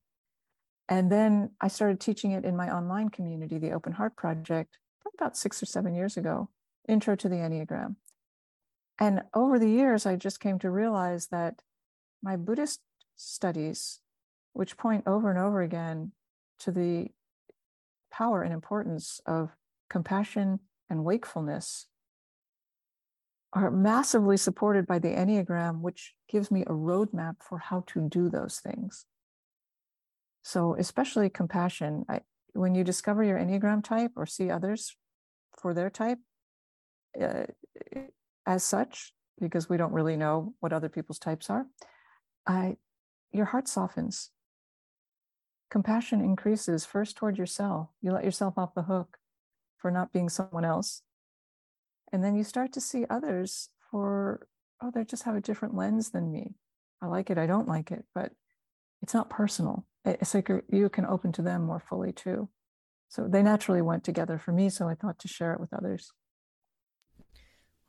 And 0.90 1.12
then 1.12 1.52
I 1.62 1.68
started 1.68 2.00
teaching 2.00 2.32
it 2.32 2.44
in 2.44 2.58
my 2.58 2.74
online 2.74 3.10
community, 3.10 3.60
the 3.60 3.72
Open 3.72 3.94
Heart 3.94 4.16
Project, 4.16 4.80
about 5.18 5.38
six 5.38 5.62
or 5.62 5.68
seven 5.68 5.94
years 5.94 6.18
ago, 6.18 6.50
Intro 6.88 7.16
to 7.16 7.30
the 7.30 7.36
Enneagram. 7.36 7.96
And 9.00 9.22
over 9.34 9.60
the 9.60 9.70
years, 9.70 10.06
I 10.06 10.16
just 10.16 10.40
came 10.40 10.58
to 10.60 10.72
realize 10.72 11.28
that 11.28 11.62
my 12.24 12.36
Buddhist 12.36 12.82
studies 13.16 14.00
which 14.54 14.78
point 14.78 15.04
over 15.06 15.30
and 15.30 15.40
over 15.40 15.62
again 15.62 16.12
to 16.60 16.72
the 16.72 17.10
power 18.12 18.42
and 18.42 18.52
importance 18.52 19.22
of 19.26 19.56
compassion 19.90 20.60
and 20.90 21.06
wakefulness 21.06 21.86
are 23.54 23.72
massively 23.72 24.38
supported 24.38 24.88
by 24.88 25.00
the 25.00 25.10
Enneagram, 25.10 25.82
which 25.82 26.16
gives 26.28 26.50
me 26.50 26.62
a 26.64 26.72
roadmap 26.72 27.36
for 27.42 27.60
how 27.60 27.84
to 27.88 28.08
do 28.10 28.30
those 28.30 28.60
things. 28.60 29.06
So, 30.42 30.76
especially 30.78 31.30
compassion, 31.30 32.06
I, 32.10 32.22
when 32.54 32.76
you 32.76 32.84
discover 32.84 33.24
your 33.24 33.38
Enneagram 33.38 33.84
type 33.84 34.12
or 34.16 34.26
see 34.26 34.50
others 34.50 34.96
for 35.58 35.74
their 35.74 35.90
type 35.90 36.20
uh, 37.22 37.46
as 38.46 38.64
such, 38.64 39.14
because 39.40 39.70
we 39.70 39.78
don't 39.78 39.94
really 39.94 40.18
know 40.18 40.54
what 40.60 40.74
other 40.74 40.90
people's 40.90 41.20
types 41.20 41.50
are, 41.50 41.66
I, 42.48 42.78
your 43.32 43.46
heart 43.46 43.68
softens 43.68 44.32
compassion 45.70 46.22
increases 46.22 46.86
first 46.86 47.16
toward 47.16 47.38
yourself. 47.38 47.90
You 48.02 48.12
let 48.12 48.26
yourself 48.26 48.58
off 48.58 48.74
the 48.74 48.84
hook 48.84 49.18
for 49.78 49.92
not 49.92 50.12
being 50.12 50.30
someone 50.30 50.66
else. 50.66 51.04
And 52.12 52.24
then 52.24 52.36
you 52.36 52.44
start 52.44 52.74
to 52.74 52.82
see 52.82 53.06
others 53.10 53.70
for, 53.92 54.48
oh, 54.82 54.92
they 54.94 55.06
just 55.06 55.24
have 55.24 55.36
a 55.36 55.42
different 55.42 55.76
lens 55.76 56.10
than 56.10 56.32
me. 56.32 56.56
I 57.02 57.08
like 57.08 57.30
it, 57.30 57.38
I 57.38 57.46
don't 57.46 57.68
like 57.68 57.92
it, 57.92 58.04
but 58.14 58.32
it's 59.02 59.14
not 59.14 59.30
personal. 59.30 59.86
It's 60.06 60.34
like 60.34 60.50
you 60.72 60.90
can 60.90 61.06
open 61.06 61.32
to 61.34 61.42
them 61.42 61.64
more 61.64 61.80
fully 61.80 62.12
too. 62.12 62.50
So 63.10 63.28
they 63.28 63.44
naturally 63.44 63.82
went 63.82 64.04
together 64.04 64.38
for 64.38 64.52
me. 64.52 64.70
So 64.70 64.88
I 64.88 64.96
thought 64.96 65.20
to 65.20 65.28
share 65.28 65.54
it 65.54 65.60
with 65.60 65.74
others. 65.74 66.14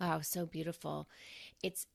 Wow, 0.01 0.21
so 0.23 0.47
beautiful. 0.47 1.09
It's 1.63 1.87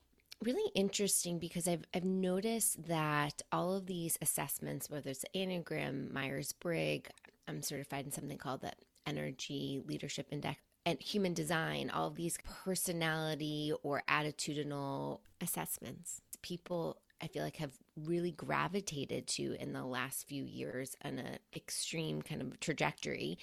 really 0.44 0.72
interesting 0.76 1.40
because 1.40 1.68
I've 1.68 1.86
I've 1.94 2.04
noticed 2.06 2.88
that 2.88 3.42
all 3.52 3.74
of 3.76 3.88
these 3.88 4.18
assessments, 4.22 4.90
whether 4.90 5.10
it's 5.10 5.26
Enneagram, 5.36 6.12
Myers 6.12 6.54
Briggs, 6.54 7.10
I'm 7.48 7.62
certified 7.62 8.06
in 8.06 8.12
something 8.12 8.38
called 8.38 8.62
the 8.62 8.74
Energy 9.08 9.82
Leadership 9.86 10.28
Index 10.32 10.62
and 10.86 11.02
Human 11.02 11.34
Design, 11.34 11.90
all 11.90 12.08
of 12.08 12.16
these 12.16 12.38
personality 12.64 13.74
or 13.82 14.04
attitudinal 14.08 15.20
assessments, 15.42 16.22
people 16.44 16.98
I 17.26 17.28
feel 17.28 17.44
like 17.44 17.58
have 17.58 17.74
really 17.96 18.32
gravitated 18.32 19.26
to 19.30 19.58
in 19.60 19.74
the 19.74 19.84
last 19.84 20.28
few 20.28 20.44
years 20.44 20.96
on 21.04 21.18
an 21.18 21.26
uh, 21.26 21.38
extreme 21.56 22.22
kind 22.22 22.40
of 22.40 22.60
trajectory. 22.60 23.40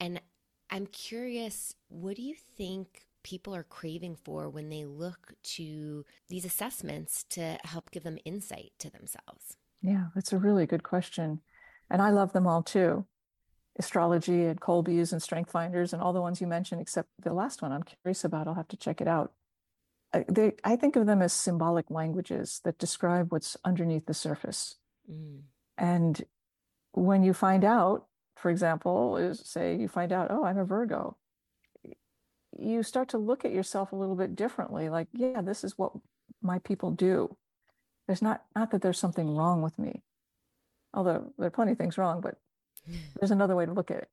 And 0.00 0.20
I'm 0.68 0.86
curious, 0.86 1.76
what 1.88 2.16
do 2.16 2.22
you 2.22 2.34
think 2.34 3.06
people 3.22 3.54
are 3.54 3.62
craving 3.62 4.16
for 4.16 4.48
when 4.48 4.68
they 4.68 4.84
look 4.84 5.34
to 5.42 6.04
these 6.28 6.44
assessments 6.44 7.24
to 7.30 7.56
help 7.62 7.92
give 7.92 8.02
them 8.02 8.18
insight 8.24 8.72
to 8.80 8.90
themselves? 8.90 9.56
Yeah, 9.80 10.06
that's 10.12 10.32
a 10.32 10.38
really 10.38 10.66
good 10.66 10.82
question. 10.82 11.40
And 11.88 12.02
I 12.02 12.10
love 12.10 12.32
them 12.32 12.48
all 12.48 12.64
too 12.64 13.06
astrology 13.78 14.44
and 14.44 14.60
Kolbe's 14.60 15.12
and 15.12 15.22
Strength 15.22 15.52
Finders 15.52 15.92
and 15.92 16.02
all 16.02 16.12
the 16.12 16.20
ones 16.20 16.40
you 16.40 16.46
mentioned, 16.48 16.80
except 16.80 17.08
the 17.22 17.32
last 17.32 17.62
one 17.62 17.70
I'm 17.72 17.84
curious 17.84 18.24
about. 18.24 18.48
I'll 18.48 18.54
have 18.54 18.68
to 18.68 18.76
check 18.76 19.00
it 19.00 19.08
out. 19.08 19.32
I, 20.12 20.24
they, 20.28 20.52
I 20.64 20.76
think 20.76 20.96
of 20.96 21.06
them 21.06 21.22
as 21.22 21.32
symbolic 21.32 21.90
languages 21.90 22.60
that 22.64 22.78
describe 22.78 23.30
what's 23.30 23.56
underneath 23.64 24.06
the 24.06 24.14
surface. 24.14 24.76
Mm. 25.10 25.42
And 25.78 26.22
when 26.92 27.22
you 27.22 27.32
find 27.32 27.64
out, 27.64 28.06
for 28.36 28.50
example, 28.50 29.16
is 29.16 29.40
say 29.44 29.76
you 29.76 29.88
find 29.88 30.12
out, 30.12 30.28
oh, 30.30 30.44
I'm 30.44 30.58
a 30.58 30.64
Virgo, 30.64 31.16
you 32.58 32.82
start 32.82 33.08
to 33.08 33.18
look 33.18 33.44
at 33.44 33.52
yourself 33.52 33.92
a 33.92 33.96
little 33.96 34.16
bit 34.16 34.34
differently 34.34 34.88
like 34.88 35.08
yeah 35.12 35.40
this 35.40 35.64
is 35.64 35.78
what 35.78 35.92
my 36.42 36.58
people 36.60 36.90
do 36.90 37.36
there's 38.06 38.22
not 38.22 38.42
not 38.54 38.70
that 38.70 38.82
there's 38.82 38.98
something 38.98 39.34
wrong 39.34 39.62
with 39.62 39.78
me 39.78 40.02
although 40.92 41.32
there 41.38 41.46
are 41.46 41.50
plenty 41.50 41.72
of 41.72 41.78
things 41.78 41.98
wrong 41.98 42.20
but 42.20 42.36
there's 43.18 43.30
another 43.30 43.56
way 43.56 43.66
to 43.66 43.72
look 43.72 43.90
at 43.90 43.98
it 43.98 44.08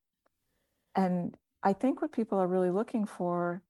and 0.95 1.35
i 1.63 1.73
think 1.73 2.01
what 2.01 2.11
people 2.11 2.37
are 2.37 2.47
really 2.47 2.71
looking 2.71 3.05
for 3.05 3.61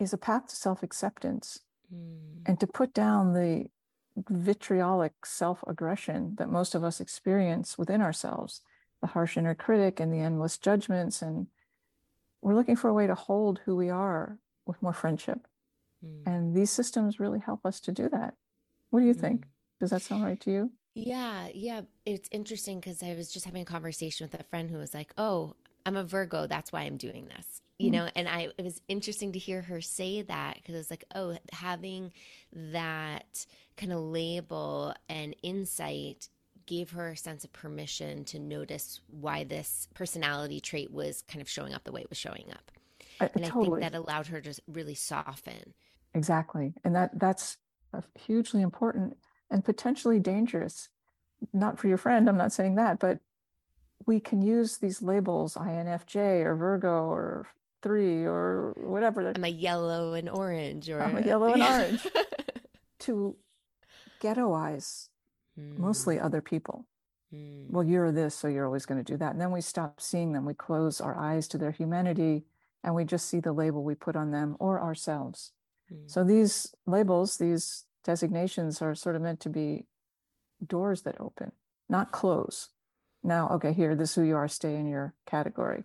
is 0.00 0.12
a 0.12 0.18
path 0.18 0.48
to 0.48 0.56
self-acceptance 0.56 1.60
mm. 1.94 2.42
and 2.46 2.58
to 2.60 2.66
put 2.66 2.94
down 2.94 3.34
the 3.34 3.66
vitriolic 4.28 5.24
self-aggression 5.24 6.34
that 6.38 6.50
most 6.50 6.74
of 6.74 6.82
us 6.82 7.00
experience 7.00 7.78
within 7.78 8.00
ourselves 8.00 8.62
the 9.00 9.08
harsh 9.08 9.36
inner 9.36 9.54
critic 9.54 10.00
and 10.00 10.12
the 10.12 10.18
endless 10.18 10.58
judgments 10.58 11.22
and 11.22 11.46
we're 12.42 12.54
looking 12.54 12.76
for 12.76 12.88
a 12.88 12.94
way 12.94 13.06
to 13.06 13.14
hold 13.14 13.60
who 13.64 13.76
we 13.76 13.90
are 13.90 14.38
with 14.66 14.80
more 14.82 14.92
friendship. 14.92 15.46
Mm. 16.04 16.26
And 16.26 16.54
these 16.54 16.70
systems 16.70 17.18
really 17.18 17.40
help 17.40 17.66
us 17.66 17.80
to 17.80 17.92
do 17.92 18.08
that. 18.10 18.34
What 18.90 19.00
do 19.00 19.06
you 19.06 19.14
think? 19.14 19.42
Mm. 19.42 19.48
Does 19.80 19.90
that 19.90 20.02
sound 20.02 20.24
right 20.24 20.40
to 20.40 20.50
you? 20.50 20.72
Yeah, 20.94 21.48
yeah. 21.54 21.82
It's 22.04 22.28
interesting 22.32 22.80
because 22.80 23.02
I 23.02 23.14
was 23.14 23.32
just 23.32 23.46
having 23.46 23.62
a 23.62 23.66
conversation 23.66 24.28
with 24.30 24.40
a 24.40 24.44
friend 24.44 24.70
who 24.70 24.78
was 24.78 24.94
like, 24.94 25.12
"Oh, 25.16 25.54
I'm 25.88 25.96
a 25.96 26.04
Virgo. 26.04 26.46
That's 26.46 26.72
why 26.72 26.82
I'm 26.82 26.96
doing 26.96 27.26
this." 27.26 27.62
You 27.78 27.90
mm-hmm. 27.90 27.96
know, 27.96 28.10
and 28.16 28.28
I 28.28 28.48
it 28.56 28.62
was 28.62 28.80
interesting 28.88 29.32
to 29.32 29.38
hear 29.38 29.62
her 29.62 29.80
say 29.80 30.22
that 30.22 30.56
because 30.56 30.74
it's 30.74 30.90
like, 30.90 31.04
oh, 31.14 31.36
having 31.52 32.12
that 32.52 33.46
kind 33.76 33.92
of 33.92 34.00
label 34.00 34.94
and 35.08 35.34
insight 35.42 36.28
gave 36.66 36.90
her 36.90 37.08
a 37.08 37.16
sense 37.16 37.44
of 37.44 37.52
permission 37.52 38.24
to 38.26 38.38
notice 38.38 39.00
why 39.10 39.42
this 39.42 39.88
personality 39.94 40.60
trait 40.60 40.92
was 40.92 41.22
kind 41.22 41.40
of 41.40 41.48
showing 41.48 41.72
up 41.72 41.82
the 41.84 41.92
way 41.92 42.02
it 42.02 42.10
was 42.10 42.18
showing 42.18 42.44
up. 42.50 42.70
I, 43.20 43.30
and 43.34 43.44
totally. 43.44 43.66
I 43.66 43.80
think 43.80 43.92
that 43.92 43.98
allowed 43.98 44.26
her 44.26 44.40
to 44.40 44.54
really 44.68 44.94
soften. 44.94 45.74
Exactly. 46.14 46.74
And 46.84 46.94
that 46.94 47.18
that's 47.18 47.56
hugely 48.14 48.62
important 48.62 49.16
and 49.50 49.64
potentially 49.64 50.18
dangerous. 50.18 50.88
Not 51.52 51.78
for 51.78 51.88
your 51.88 51.96
friend, 51.96 52.28
I'm 52.28 52.36
not 52.36 52.52
saying 52.52 52.74
that, 52.74 52.98
but 52.98 53.20
we 54.08 54.18
can 54.18 54.40
use 54.40 54.78
these 54.78 55.02
labels 55.02 55.54
INFJ 55.54 56.42
or 56.42 56.56
Virgo 56.56 57.04
or 57.04 57.46
three 57.82 58.24
or 58.24 58.72
whatever. 58.78 59.32
I'm 59.36 59.44
a 59.44 59.48
yellow 59.48 60.14
and 60.14 60.30
orange 60.30 60.88
or 60.88 61.02
I'm 61.02 61.18
a 61.18 61.20
yellow 61.20 61.52
and 61.52 61.62
orange 61.74 62.06
to 63.00 63.36
ghettoize 64.22 65.08
mm. 65.60 65.78
mostly 65.78 66.18
other 66.18 66.40
people. 66.40 66.86
Mm. 67.32 67.70
Well, 67.70 67.84
you're 67.84 68.10
this, 68.10 68.34
so 68.34 68.48
you're 68.48 68.64
always 68.64 68.86
going 68.86 69.04
to 69.04 69.12
do 69.12 69.18
that. 69.18 69.32
And 69.32 69.40
then 69.40 69.52
we 69.52 69.60
stop 69.60 70.00
seeing 70.00 70.32
them. 70.32 70.46
We 70.46 70.54
close 70.54 71.02
our 71.02 71.16
eyes 71.16 71.46
to 71.48 71.58
their 71.58 71.70
humanity 71.70 72.44
and 72.82 72.94
we 72.94 73.04
just 73.04 73.28
see 73.28 73.40
the 73.40 73.52
label 73.52 73.84
we 73.84 73.94
put 73.94 74.16
on 74.16 74.30
them 74.30 74.56
or 74.58 74.80
ourselves. 74.80 75.52
Mm. 75.92 76.10
So 76.10 76.24
these 76.24 76.74
labels, 76.86 77.36
these 77.36 77.84
designations 78.04 78.80
are 78.80 78.94
sort 78.94 79.16
of 79.16 79.22
meant 79.22 79.40
to 79.40 79.50
be 79.50 79.84
doors 80.66 81.02
that 81.02 81.20
open, 81.20 81.52
not 81.90 82.10
close. 82.10 82.70
Now, 83.22 83.48
okay, 83.50 83.72
here, 83.72 83.94
this 83.94 84.10
is 84.10 84.14
who 84.16 84.22
you 84.22 84.36
are, 84.36 84.48
stay 84.48 84.76
in 84.76 84.86
your 84.86 85.14
category. 85.26 85.84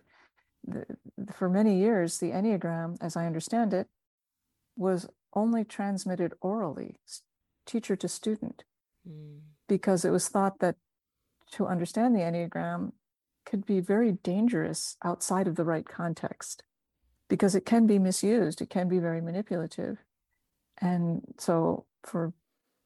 The, 0.66 0.86
for 1.32 1.48
many 1.48 1.78
years, 1.78 2.18
the 2.18 2.30
Enneagram, 2.30 2.96
as 3.00 3.16
I 3.16 3.26
understand 3.26 3.74
it, 3.74 3.88
was 4.76 5.08
only 5.34 5.64
transmitted 5.64 6.32
orally, 6.40 6.96
teacher 7.66 7.96
to 7.96 8.08
student. 8.08 8.64
Mm 9.08 9.40
because 9.68 10.04
it 10.04 10.10
was 10.10 10.28
thought 10.28 10.58
that 10.60 10.76
to 11.52 11.66
understand 11.66 12.14
the 12.14 12.20
Enneagram 12.20 12.92
could 13.46 13.64
be 13.66 13.80
very 13.80 14.12
dangerous 14.12 14.96
outside 15.04 15.46
of 15.46 15.56
the 15.56 15.64
right 15.64 15.86
context 15.86 16.62
because 17.28 17.54
it 17.54 17.66
can 17.66 17.86
be 17.86 17.98
misused, 17.98 18.60
it 18.60 18.70
can 18.70 18.88
be 18.88 18.98
very 18.98 19.20
manipulative. 19.20 19.98
And 20.80 21.22
so 21.38 21.86
for 22.02 22.32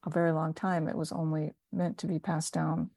a 0.05 0.11
very 0.11 0.33
long 0.33 0.55
time, 0.55 0.89
it 0.89 0.97
was 0.97 1.13
only 1.13 1.55
meant 1.73 1.99
to 1.99 2.07
be 2.07 2.19
passed 2.19 2.55
down 2.55 2.91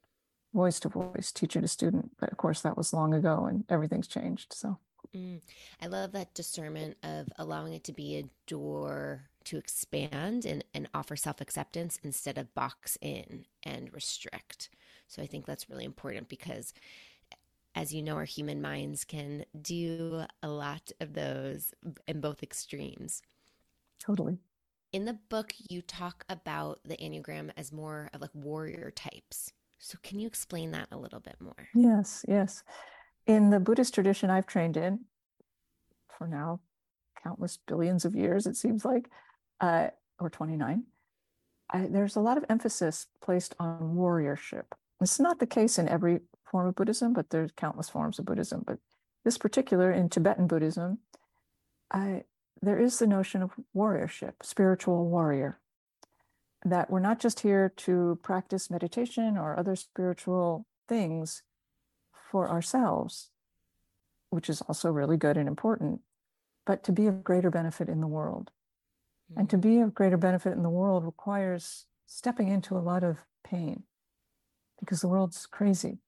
voice 0.54 0.80
to 0.80 0.88
voice, 0.88 1.32
teacher 1.32 1.60
to 1.60 1.68
student. 1.68 2.12
But 2.18 2.30
of 2.30 2.38
course, 2.38 2.60
that 2.62 2.76
was 2.76 2.92
long 2.92 3.14
ago 3.14 3.46
and 3.46 3.64
everything's 3.68 4.08
changed. 4.08 4.52
So 4.52 4.78
mm, 5.14 5.40
I 5.80 5.86
love 5.86 6.12
that 6.12 6.34
discernment 6.34 6.96
of 7.02 7.28
allowing 7.36 7.72
it 7.72 7.84
to 7.84 7.92
be 7.92 8.16
a 8.16 8.28
door 8.46 9.28
to 9.44 9.58
expand 9.58 10.44
and, 10.44 10.64
and 10.74 10.88
offer 10.94 11.16
self 11.16 11.40
acceptance 11.40 11.98
instead 12.02 12.38
of 12.38 12.54
box 12.54 12.96
in 13.00 13.46
and 13.62 13.92
restrict. 13.92 14.70
So 15.08 15.22
I 15.22 15.26
think 15.26 15.46
that's 15.46 15.68
really 15.68 15.84
important 15.84 16.28
because, 16.28 16.72
as 17.74 17.92
you 17.92 18.02
know, 18.02 18.14
our 18.14 18.24
human 18.24 18.62
minds 18.62 19.04
can 19.04 19.44
do 19.60 20.24
a 20.42 20.48
lot 20.48 20.92
of 21.00 21.14
those 21.14 21.74
in 22.06 22.20
both 22.20 22.42
extremes. 22.42 23.22
Totally. 23.98 24.38
In 24.92 25.04
the 25.06 25.18
book, 25.28 25.54
you 25.70 25.80
talk 25.80 26.24
about 26.28 26.80
the 26.84 26.96
Enneagram 26.96 27.50
as 27.56 27.72
more 27.72 28.10
of 28.12 28.20
like 28.20 28.34
warrior 28.34 28.90
types. 28.90 29.52
So, 29.84 29.98
can 30.00 30.20
you 30.20 30.28
explain 30.28 30.70
that 30.70 30.86
a 30.92 30.96
little 30.96 31.18
bit 31.18 31.34
more? 31.40 31.68
Yes, 31.74 32.24
yes. 32.28 32.62
In 33.26 33.50
the 33.50 33.58
Buddhist 33.58 33.92
tradition 33.92 34.30
I've 34.30 34.46
trained 34.46 34.76
in 34.76 35.00
for 36.16 36.28
now 36.28 36.60
countless 37.20 37.58
billions 37.66 38.04
of 38.04 38.14
years, 38.14 38.46
it 38.46 38.56
seems 38.56 38.84
like, 38.84 39.10
uh, 39.60 39.88
or 40.20 40.30
29, 40.30 40.84
I, 41.70 41.86
there's 41.90 42.14
a 42.14 42.20
lot 42.20 42.38
of 42.38 42.44
emphasis 42.48 43.08
placed 43.20 43.56
on 43.58 43.96
warriorship. 43.96 44.66
It's 45.00 45.18
not 45.18 45.40
the 45.40 45.48
case 45.48 45.80
in 45.80 45.88
every 45.88 46.20
form 46.48 46.68
of 46.68 46.76
Buddhism, 46.76 47.12
but 47.12 47.30
there's 47.30 47.50
countless 47.56 47.90
forms 47.90 48.20
of 48.20 48.24
Buddhism. 48.24 48.62
But 48.64 48.78
this 49.24 49.36
particular 49.36 49.90
in 49.90 50.08
Tibetan 50.08 50.46
Buddhism, 50.46 50.98
I, 51.90 52.22
there 52.60 52.78
is 52.78 53.00
the 53.00 53.08
notion 53.08 53.42
of 53.42 53.50
warriorship, 53.74 54.34
spiritual 54.44 55.08
warrior, 55.08 55.58
that 56.64 56.90
we're 56.90 57.00
not 57.00 57.18
just 57.18 57.40
here 57.40 57.72
to 57.76 58.18
practice 58.22 58.70
meditation 58.70 59.36
or 59.36 59.58
other 59.58 59.76
spiritual 59.76 60.66
things 60.88 61.42
for 62.30 62.48
ourselves, 62.48 63.30
which 64.30 64.48
is 64.48 64.62
also 64.62 64.90
really 64.90 65.16
good 65.16 65.36
and 65.36 65.48
important, 65.48 66.00
but 66.64 66.84
to 66.84 66.92
be 66.92 67.06
of 67.06 67.24
greater 67.24 67.50
benefit 67.50 67.88
in 67.88 68.00
the 68.00 68.06
world. 68.06 68.50
And 69.36 69.48
to 69.50 69.56
mm. 69.56 69.62
be 69.62 69.80
of 69.80 69.94
greater 69.94 70.16
benefit 70.16 70.52
in 70.52 70.62
the 70.62 70.70
world 70.70 71.04
requires 71.04 71.86
stepping 72.06 72.48
into 72.48 72.76
a 72.76 72.80
lot 72.80 73.02
of 73.02 73.24
pain 73.42 73.84
because 74.78 75.00
the 75.00 75.08
world's 75.08 75.46
crazy 75.46 75.98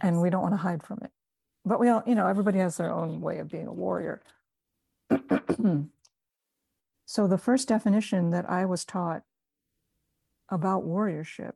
and 0.00 0.20
we 0.20 0.30
don't 0.30 0.42
want 0.42 0.54
to 0.54 0.58
hide 0.58 0.82
from 0.82 0.98
it. 1.02 1.10
But 1.64 1.80
we 1.80 1.88
all, 1.88 2.02
you 2.06 2.14
know, 2.14 2.26
everybody 2.26 2.58
has 2.58 2.76
their 2.76 2.92
own 2.92 3.20
way 3.20 3.38
of 3.38 3.50
being 3.50 3.66
a 3.66 3.72
warrior. 3.72 4.22
so 7.06 7.26
the 7.26 7.38
first 7.38 7.68
definition 7.68 8.30
that 8.30 8.48
I 8.48 8.64
was 8.64 8.84
taught 8.84 9.22
about 10.48 10.84
warriorship 10.86 11.54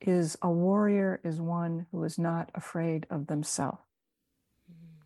is 0.00 0.36
a 0.42 0.50
warrior 0.50 1.20
is 1.24 1.40
one 1.40 1.86
who 1.90 2.04
is 2.04 2.18
not 2.18 2.50
afraid 2.54 3.06
of 3.10 3.26
themselves. 3.26 3.80
Mm-hmm. 4.70 5.02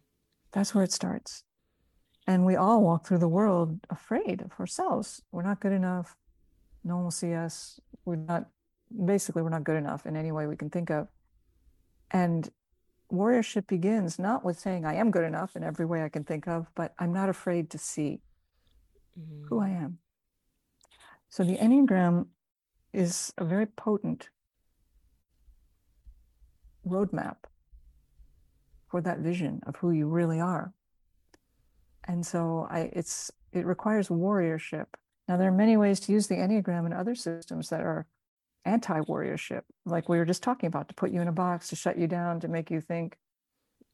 That's 0.52 0.74
where 0.74 0.84
it 0.84 0.92
starts. 0.92 1.44
And 2.26 2.44
we 2.44 2.56
all 2.56 2.82
walk 2.82 3.06
through 3.06 3.18
the 3.18 3.28
world 3.28 3.78
afraid 3.88 4.42
of 4.42 4.52
ourselves. 4.58 5.22
We're 5.32 5.42
not 5.42 5.60
good 5.60 5.72
enough. 5.72 6.16
No 6.84 6.96
one 6.96 7.04
will 7.04 7.10
see 7.10 7.32
us. 7.32 7.80
We're 8.04 8.16
not, 8.16 8.46
basically, 9.04 9.42
we're 9.42 9.48
not 9.48 9.64
good 9.64 9.76
enough 9.76 10.04
in 10.04 10.16
any 10.16 10.32
way 10.32 10.46
we 10.46 10.56
can 10.56 10.68
think 10.68 10.90
of. 10.90 11.08
And 12.10 12.50
warriorship 13.12 13.66
begins 13.66 14.18
not 14.18 14.44
with 14.44 14.58
saying, 14.58 14.84
I 14.84 14.96
am 14.96 15.10
good 15.10 15.24
enough 15.24 15.56
in 15.56 15.62
every 15.62 15.86
way 15.86 16.02
I 16.02 16.08
can 16.08 16.24
think 16.24 16.46
of, 16.46 16.66
but 16.74 16.92
I'm 16.98 17.12
not 17.12 17.28
afraid 17.28 17.70
to 17.70 17.78
see 17.78 18.20
mm-hmm. 19.18 19.46
who 19.46 19.60
I 19.60 19.70
am. 19.70 19.98
So 21.30 21.44
the 21.44 21.56
Enneagram 21.56 22.26
is 22.98 23.32
a 23.38 23.44
very 23.44 23.66
potent 23.66 24.28
roadmap 26.86 27.36
for 28.90 29.00
that 29.00 29.18
vision 29.18 29.60
of 29.66 29.76
who 29.76 29.90
you 29.90 30.06
really 30.08 30.40
are 30.40 30.72
and 32.08 32.26
so 32.26 32.66
I, 32.70 32.90
it's 32.92 33.30
it 33.52 33.66
requires 33.66 34.08
warriorship. 34.08 34.86
Now 35.28 35.36
there 35.36 35.48
are 35.48 35.52
many 35.52 35.76
ways 35.76 36.00
to 36.00 36.12
use 36.12 36.26
the 36.26 36.36
enneagram 36.36 36.86
and 36.86 36.94
other 36.94 37.14
systems 37.14 37.68
that 37.68 37.82
are 37.82 38.06
anti-warriorship, 38.64 39.62
like 39.84 40.08
we 40.08 40.18
were 40.18 40.24
just 40.24 40.42
talking 40.42 40.66
about, 40.66 40.88
to 40.88 40.94
put 40.94 41.10
you 41.10 41.20
in 41.20 41.28
a 41.28 41.32
box, 41.32 41.68
to 41.68 41.76
shut 41.76 41.98
you 41.98 42.06
down, 42.06 42.40
to 42.40 42.48
make 42.48 42.70
you 42.70 42.80
think, 42.80 43.16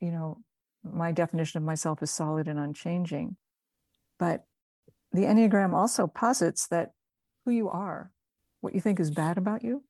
you 0.01 0.11
know, 0.11 0.39
my 0.83 1.13
definition 1.13 1.59
of 1.59 1.65
myself 1.65 2.03
is 2.03 2.11
solid 2.11 2.49
and 2.49 2.59
unchanging. 2.59 3.37
But 4.19 4.45
the 5.13 5.23
enneagram 5.23 5.75
also 5.75 6.07
posits 6.07 6.67
that 6.69 6.93
who 7.45 7.53
you 7.53 7.69
are, 7.69 8.11
what 8.65 8.75
you 8.75 8.81
think 8.81 8.99
is 8.99 9.11
bad 9.11 9.37
about 9.37 9.63
you, 9.63 9.85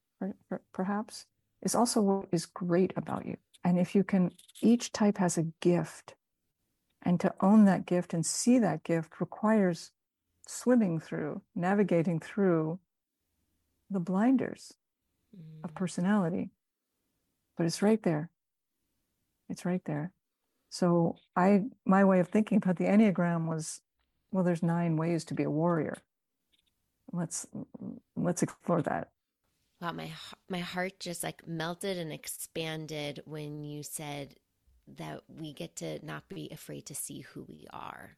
perhaps, 0.72 1.26
is 1.62 1.76
also 1.76 2.00
what 2.00 2.26
is 2.32 2.44
great 2.44 2.92
about 2.96 3.24
you. 3.24 3.37
And 3.62 3.78
if 3.78 3.94
you 3.94 4.02
can, 4.02 4.32
each 4.60 4.92
type 4.92 5.18
has 5.18 5.38
a 5.38 5.46
gift 5.60 6.16
and 7.02 7.20
to 7.20 7.32
own 7.40 7.66
that 7.66 7.87
gift 7.87 8.12
and 8.12 8.26
see 8.26 8.58
that 8.58 8.82
gift 8.82 9.20
requires 9.20 9.92
swimming 10.48 10.98
through, 10.98 11.40
navigating 11.54 12.18
through 12.18 12.80
the 13.90 14.00
blinders 14.00 14.74
mm. 15.34 15.64
of 15.64 15.74
personality. 15.74 16.50
But 17.56 17.66
it's 17.66 17.80
right 17.80 18.02
there. 18.02 18.30
It's 19.48 19.64
right 19.64 19.82
there. 19.87 20.10
So 20.70 21.16
I 21.37 21.62
my 21.87 22.04
way 22.04 22.18
of 22.18 22.28
thinking 22.28 22.58
about 22.58 22.76
the 22.76 22.87
Enneagram 22.87 23.46
was, 23.46 23.80
well, 24.32 24.42
there's 24.42 24.62
nine 24.62 24.96
ways 24.96 25.24
to 25.26 25.34
be 25.34 25.44
a 25.44 25.50
warrior. 25.50 25.98
Let's 27.14 27.46
let's 28.16 28.42
explore 28.42 28.83
that. 28.83 29.09
Wow, 29.81 29.92
my 29.92 30.11
my 30.48 30.59
heart 30.59 30.98
just 30.98 31.22
like 31.22 31.46
melted 31.46 31.96
and 31.96 32.12
expanded 32.12 33.22
when 33.24 33.62
you 33.62 33.83
said 33.85 34.35
that 34.96 35.20
we 35.29 35.53
get 35.53 35.77
to 35.77 36.05
not 36.05 36.29
be 36.29 36.48
afraid 36.50 36.87
to 36.87 36.94
see 36.94 37.20
who 37.20 37.44
we 37.48 37.66
are. 37.72 38.16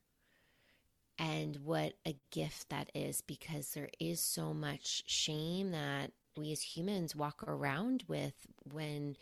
And 1.19 1.57
what 1.65 1.95
a 2.07 2.17
gift 2.31 2.71
that 2.71 2.91
is 2.95 3.21
because 3.21 3.73
there 3.73 3.91
is 4.01 4.21
so 4.21 4.53
much 4.53 5.05
shame 5.07 5.71
that 5.73 6.13
we 6.37 6.53
as 6.53 6.63
humans 6.63 7.17
walk 7.17 7.43
around 7.47 8.05
with 8.09 8.35
when 8.71 9.17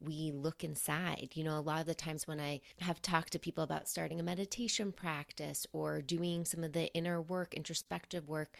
we 0.00 0.32
look 0.32 0.64
inside. 0.64 1.30
You 1.34 1.44
know, 1.44 1.58
a 1.58 1.60
lot 1.60 1.80
of 1.80 1.86
the 1.86 1.94
times 1.94 2.26
when 2.26 2.40
I 2.40 2.60
have 2.80 3.02
talked 3.02 3.32
to 3.32 3.38
people 3.38 3.62
about 3.62 3.88
starting 3.88 4.18
a 4.18 4.24
meditation 4.24 4.92
practice 4.92 5.66
or 5.72 6.00
doing 6.00 6.44
some 6.44 6.64
of 6.64 6.72
the 6.72 6.92
inner 6.94 7.20
work, 7.20 7.54
introspective 7.54 8.28
work, 8.28 8.56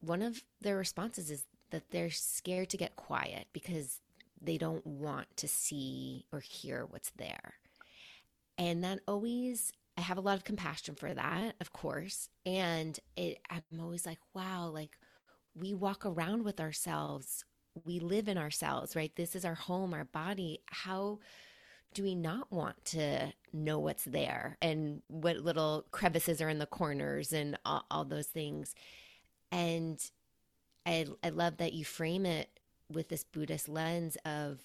one 0.00 0.22
of 0.22 0.42
their 0.60 0.76
responses 0.76 1.30
is 1.30 1.44
that 1.70 1.90
they're 1.90 2.10
scared 2.10 2.70
to 2.70 2.76
get 2.76 2.96
quiet 2.96 3.46
because 3.52 4.00
they 4.40 4.58
don't 4.58 4.86
want 4.86 5.26
to 5.36 5.48
see 5.48 6.24
or 6.32 6.40
hear 6.40 6.86
what's 6.88 7.10
there. 7.10 7.54
And 8.58 8.82
that 8.84 9.00
always, 9.06 9.72
I 9.96 10.02
have 10.02 10.18
a 10.18 10.22
lot 10.22 10.36
of 10.36 10.44
compassion 10.44 10.94
for 10.94 11.12
that, 11.14 11.54
of 11.60 11.72
course. 11.72 12.28
And 12.44 12.98
it, 13.16 13.38
I'm 13.50 13.80
always 13.80 14.06
like, 14.06 14.18
wow, 14.34 14.68
like 14.68 14.98
we 15.54 15.74
walk 15.74 16.04
around 16.04 16.44
with 16.44 16.60
ourselves, 16.60 17.44
we 17.84 18.00
live 18.00 18.28
in 18.28 18.38
ourselves, 18.38 18.96
right? 18.96 19.14
This 19.16 19.34
is 19.34 19.44
our 19.44 19.54
home, 19.54 19.94
our 19.94 20.04
body. 20.04 20.60
How 20.66 21.20
do 21.94 22.02
we 22.02 22.14
not 22.14 22.52
want 22.52 22.84
to 22.86 23.32
know 23.52 23.78
what's 23.78 24.04
there 24.04 24.56
and 24.62 25.02
what 25.08 25.38
little 25.38 25.84
crevices 25.90 26.40
are 26.40 26.48
in 26.48 26.58
the 26.58 26.66
corners 26.66 27.32
and 27.32 27.58
all, 27.64 27.84
all 27.90 28.04
those 28.04 28.26
things? 28.26 28.74
And 29.52 30.00
I, 30.86 31.06
I 31.22 31.30
love 31.30 31.58
that 31.58 31.72
you 31.72 31.84
frame 31.84 32.26
it 32.26 32.48
with 32.90 33.08
this 33.08 33.24
Buddhist 33.24 33.68
lens 33.68 34.16
of 34.24 34.60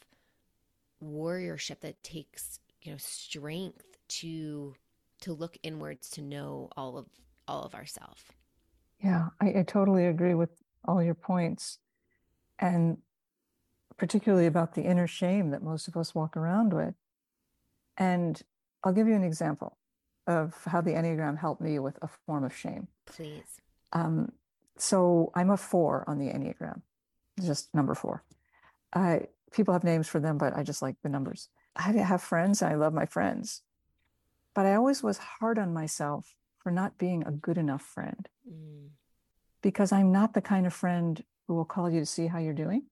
warriorship 1.03 1.81
that 1.81 2.03
takes, 2.03 2.59
you 2.81 2.91
know, 2.91 2.97
strength 2.97 3.97
to 4.07 4.75
to 5.21 5.33
look 5.33 5.57
inwards 5.63 6.09
to 6.11 6.21
know 6.21 6.69
all 6.75 6.97
of 6.97 7.07
all 7.47 7.63
of 7.63 7.75
ourselves. 7.75 8.23
Yeah, 9.03 9.29
I, 9.41 9.59
I 9.59 9.63
totally 9.67 10.05
agree 10.05 10.33
with 10.33 10.49
all 10.85 11.01
your 11.01 11.15
points. 11.15 11.79
And 12.59 12.97
particularly 13.97 14.45
about 14.45 14.73
the 14.73 14.83
inner 14.83 15.07
shame 15.07 15.51
that 15.51 15.63
most 15.63 15.87
of 15.87 15.95
us 15.95 16.15
walk 16.15 16.35
around 16.35 16.73
with. 16.73 16.95
And 17.97 18.41
I'll 18.83 18.93
give 18.93 19.07
you 19.07 19.15
an 19.15 19.23
example 19.23 19.77
of 20.27 20.53
how 20.65 20.81
the 20.81 20.91
Enneagram 20.91 21.37
helped 21.37 21.61
me 21.61 21.79
with 21.79 21.97
a 22.01 22.09
form 22.25 22.43
of 22.43 22.55
shame. 22.55 22.87
Please. 23.05 23.61
Um, 23.93 24.31
so 24.77 25.31
I'm 25.35 25.49
a 25.49 25.57
four 25.57 26.03
on 26.07 26.19
the 26.19 26.27
Enneagram, 26.27 26.81
just 27.41 27.73
number 27.73 27.95
four. 27.95 28.23
I, 28.93 29.27
people 29.51 29.73
have 29.73 29.83
names 29.83 30.07
for 30.07 30.19
them, 30.19 30.37
but 30.37 30.55
I 30.55 30.63
just 30.63 30.81
like 30.81 30.95
the 31.01 31.09
numbers. 31.09 31.49
I 31.75 31.91
have 31.91 32.21
friends 32.21 32.61
and 32.61 32.71
I 32.71 32.75
love 32.75 32.93
my 32.93 33.05
friends, 33.05 33.61
but 34.53 34.65
I 34.65 34.75
always 34.75 35.03
was 35.03 35.17
hard 35.17 35.59
on 35.59 35.73
myself 35.73 36.35
for 36.59 36.71
not 36.71 36.97
being 36.97 37.23
a 37.23 37.31
good 37.31 37.57
enough 37.57 37.81
friend 37.81 38.27
mm. 38.49 38.89
because 39.61 39.91
I'm 39.91 40.11
not 40.11 40.33
the 40.33 40.41
kind 40.41 40.65
of 40.65 40.73
friend 40.73 41.23
who 41.47 41.53
will 41.55 41.65
call 41.65 41.89
you 41.89 41.99
to 41.99 42.05
see 42.05 42.27
how 42.27 42.39
you're 42.39 42.53
doing. 42.53 42.83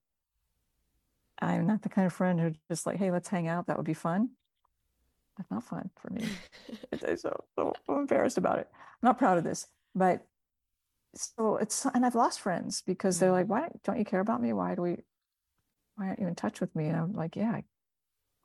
I'm 1.39 1.65
not 1.65 1.81
the 1.81 1.89
kind 1.89 2.05
of 2.05 2.13
friend 2.13 2.39
who 2.39 2.53
just 2.69 2.85
like, 2.85 2.97
hey, 2.97 3.11
let's 3.11 3.29
hang 3.29 3.47
out. 3.47 3.67
That 3.67 3.77
would 3.77 3.85
be 3.85 3.93
fun. 3.93 4.29
That's 5.37 5.49
not 5.49 5.63
fun 5.63 5.89
for 5.95 6.13
me. 6.13 6.27
so, 7.17 7.43
so 7.55 7.73
I'm 7.89 7.99
embarrassed 7.99 8.37
about 8.37 8.59
it. 8.59 8.69
I'm 8.71 9.07
not 9.07 9.17
proud 9.17 9.37
of 9.37 9.43
this, 9.43 9.67
but 9.95 10.25
so 11.15 11.57
it's 11.57 11.85
and 11.85 12.05
I've 12.05 12.15
lost 12.15 12.39
friends 12.39 12.81
because 12.85 13.19
they're 13.19 13.31
like, 13.31 13.45
mm-hmm. 13.45 13.53
why 13.53 13.69
don't 13.83 13.99
you 13.99 14.05
care 14.05 14.19
about 14.19 14.41
me? 14.41 14.53
Why 14.53 14.75
do 14.75 14.81
we? 14.81 14.97
Why 15.95 16.07
aren't 16.07 16.19
you 16.19 16.27
in 16.27 16.35
touch 16.35 16.59
with 16.59 16.75
me? 16.75 16.87
And 16.87 16.97
I'm 16.97 17.13
like, 17.13 17.35
yeah, 17.35 17.51
I, 17.51 17.63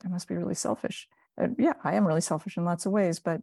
I 0.05 0.09
must 0.09 0.29
be 0.29 0.35
really 0.35 0.55
selfish. 0.55 1.09
And 1.37 1.57
yeah, 1.59 1.75
I 1.83 1.95
am 1.95 2.07
really 2.07 2.21
selfish 2.21 2.57
in 2.57 2.65
lots 2.65 2.85
of 2.85 2.93
ways. 2.93 3.21
But 3.21 3.41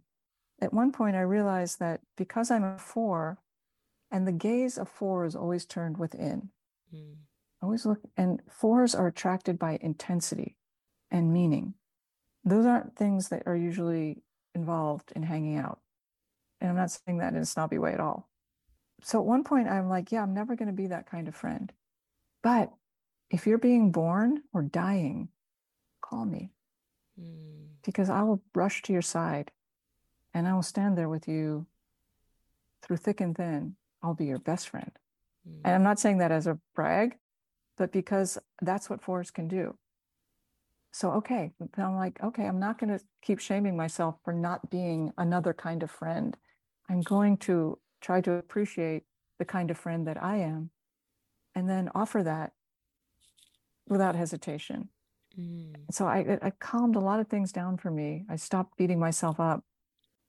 at 0.62 0.74
one 0.74 0.92
point, 0.92 1.16
I 1.16 1.22
realized 1.22 1.80
that 1.80 2.02
because 2.16 2.52
I'm 2.52 2.64
a 2.64 2.78
four, 2.78 3.40
and 4.12 4.28
the 4.28 4.32
gaze 4.32 4.78
of 4.78 4.90
four 4.90 5.26
is 5.26 5.36
always 5.36 5.66
turned 5.66 5.98
within. 5.98 6.50
Mm. 6.94 7.16
Always 7.64 7.86
look, 7.86 8.02
and 8.16 8.42
fours 8.48 8.94
are 8.94 9.08
attracted 9.08 9.58
by 9.58 9.80
intensity 9.82 10.56
and 11.10 11.34
meaning. 11.34 11.74
Those 12.44 12.68
aren't 12.68 12.96
things 12.96 13.30
that 13.30 13.44
are 13.48 13.56
usually 13.56 14.22
involved 14.54 15.12
in 15.16 15.24
hanging 15.24 15.58
out. 15.58 15.80
And 16.62 16.70
I'm 16.70 16.76
not 16.76 16.92
saying 16.92 17.18
that 17.18 17.34
in 17.34 17.40
a 17.40 17.46
snobby 17.46 17.80
way 17.80 17.94
at 17.94 18.00
all 18.00 18.30
so 19.02 19.20
at 19.20 19.26
one 19.26 19.44
point 19.44 19.68
I'm 19.68 19.90
like, 19.90 20.12
yeah, 20.12 20.24
I'm 20.24 20.34
never 20.34 20.56
going 20.56 20.68
to 20.68 20.74
be 20.74 20.88
that 20.88 21.10
kind 21.10 21.28
of 21.28 21.36
friend. 21.36 21.72
But 22.42 22.72
if 23.30 23.48
you're 23.48 23.58
being 23.58 23.92
born 23.92 24.44
or 24.54 24.62
dying, 24.62 25.30
call 26.02 26.26
me 26.26 26.52
mm. 27.20 27.68
because 27.84 28.10
I 28.10 28.22
will 28.24 28.42
rush 28.54 28.82
to 28.84 28.94
your 28.94 29.02
side 29.02 29.52
and 30.34 30.48
I 30.48 30.54
will 30.54 30.64
stand 30.64 30.98
there 30.98 31.10
with 31.10 31.28
you 31.28 31.66
through 32.82 32.98
thick 32.98 33.22
and 33.22 33.36
thin. 33.36 33.76
I'll 34.04 34.14
be 34.14 34.26
your 34.26 34.40
best 34.40 34.70
friend. 34.70 34.92
Mm. 35.48 35.62
And 35.66 35.76
I'm 35.76 35.84
not 35.84 36.00
saying 36.00 36.20
that 36.20 36.32
as 36.32 36.48
a 36.48 36.60
brag, 36.76 37.18
but 37.78 37.92
because 37.92 38.38
that's 38.62 38.90
what 38.90 39.02
fours 39.02 39.32
can 39.32 39.48
do. 39.48 39.78
So, 40.92 41.12
okay, 41.14 41.52
I'm 41.78 41.96
like, 41.96 42.24
okay, 42.24 42.46
I'm 42.46 42.60
not 42.60 42.80
going 42.80 42.98
to 42.98 43.04
keep 43.22 43.40
shaming 43.40 43.76
myself 43.76 44.16
for 44.24 44.32
not 44.32 44.70
being 44.70 45.12
another 45.18 45.54
kind 45.54 45.84
of 45.84 45.92
friend. 45.92 46.38
I'm 46.90 47.02
going 47.02 47.36
to 47.40 47.78
try 48.06 48.22
to 48.22 48.34
appreciate 48.34 49.04
the 49.40 49.46
kind 49.46 49.72
of 49.72 49.78
friend 49.78 50.06
that 50.06 50.22
I 50.22 50.38
am, 50.38 50.70
and 51.56 51.68
then 51.68 51.90
offer 51.96 52.22
that 52.22 52.54
without 53.88 54.16
hesitation. 54.16 54.90
Mm. 55.38 55.74
So 55.90 56.06
I, 56.06 56.38
I 56.42 56.52
calmed 56.52 56.96
a 56.96 57.00
lot 57.00 57.20
of 57.20 57.28
things 57.28 57.52
down 57.52 57.78
for 57.78 57.90
me. 57.90 58.24
I 58.30 58.36
stopped 58.36 58.78
beating 58.78 59.00
myself 59.00 59.40
up 59.40 59.64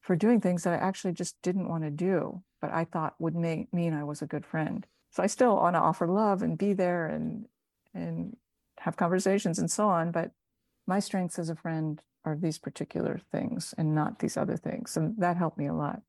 for 0.01 0.17
doing 0.17 0.41
things 0.41 0.63
that 0.63 0.73
I 0.73 0.77
actually 0.77 1.13
just 1.13 1.37
didn't 1.43 1.69
want 1.69 1.85
to 1.85 1.91
do, 1.91 2.43
but 2.63 2.71
I 2.71 2.85
thought 2.85 3.15
would 3.19 3.37
make, 3.37 3.73
mean 3.75 3.93
I 3.93 4.05
was 4.05 4.23
a 4.23 4.27
good 4.27 4.47
friend. 4.47 4.87
So 5.11 5.23
I 5.23 5.27
still 5.27 5.57
want 5.57 5.77
to 5.77 5.81
offer 5.81 6.07
love 6.07 6.43
and 6.43 6.57
be 6.57 6.73
there 6.73 7.07
and 7.07 7.47
and 7.95 8.37
have 8.81 8.97
conversations 8.97 9.59
and 9.59 9.71
so 9.71 9.89
on. 9.89 10.13
But 10.13 10.31
my 10.87 11.01
strengths 11.01 11.39
as 11.39 11.51
a 11.51 11.57
friend 11.57 12.01
are 12.25 12.37
these 12.37 12.59
particular 12.59 13.21
things 13.33 13.75
and 13.77 13.95
not 13.95 14.19
these 14.19 14.37
other 14.37 14.57
things. 14.57 14.97
And 14.97 15.15
that 15.19 15.37
helped 15.37 15.59
me 15.59 15.67
a 15.67 15.75
lot 15.75 16.03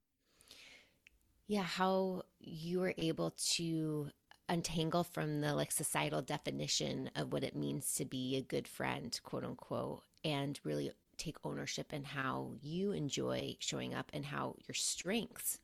yeah 1.47 1.63
how 1.63 2.23
you 2.39 2.79
were 2.79 2.93
able 2.97 3.31
to 3.31 4.09
untangle 4.49 5.03
from 5.03 5.41
the 5.41 5.53
like 5.53 5.71
societal 5.71 6.21
definition 6.21 7.09
of 7.15 7.33
what 7.33 7.43
it 7.43 7.55
means 7.55 7.93
to 7.95 8.05
be 8.05 8.37
a 8.37 8.41
good 8.41 8.67
friend 8.67 9.19
quote 9.23 9.43
unquote 9.43 10.03
and 10.23 10.59
really 10.63 10.91
take 11.17 11.37
ownership 11.43 11.93
in 11.93 12.03
how 12.03 12.51
you 12.61 12.91
enjoy 12.91 13.55
showing 13.59 13.93
up 13.93 14.09
and 14.13 14.25
how 14.25 14.55
your 14.67 14.75
strengths 14.75 15.59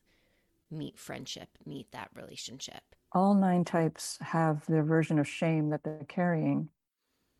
meet 0.70 0.98
friendship 0.98 1.48
meet 1.64 1.90
that 1.92 2.10
relationship. 2.14 2.82
All 3.12 3.34
nine 3.34 3.64
types 3.64 4.18
have 4.20 4.66
their 4.66 4.82
version 4.82 5.18
of 5.18 5.28
shame 5.28 5.70
that 5.70 5.84
they're 5.84 6.06
carrying 6.08 6.68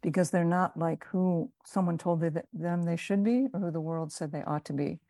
because 0.02 0.30
they're 0.30 0.44
not 0.44 0.78
like 0.78 1.04
who 1.06 1.50
someone 1.64 1.98
told 1.98 2.20
them 2.52 2.82
they 2.84 2.96
should 2.96 3.24
be 3.24 3.48
or 3.52 3.60
who 3.60 3.70
the 3.70 3.80
world 3.80 4.12
said 4.12 4.30
they 4.30 4.44
ought 4.44 4.64
to 4.66 4.72
be. 4.72 5.00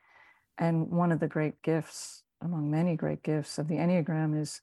And 0.56 0.88
one 0.90 1.12
of 1.12 1.20
the 1.20 1.28
great 1.28 1.60
gifts 1.62 2.23
among 2.42 2.70
many 2.70 2.96
great 2.96 3.22
gifts 3.22 3.58
of 3.58 3.68
the 3.68 3.76
Enneagram 3.76 4.38
is 4.38 4.60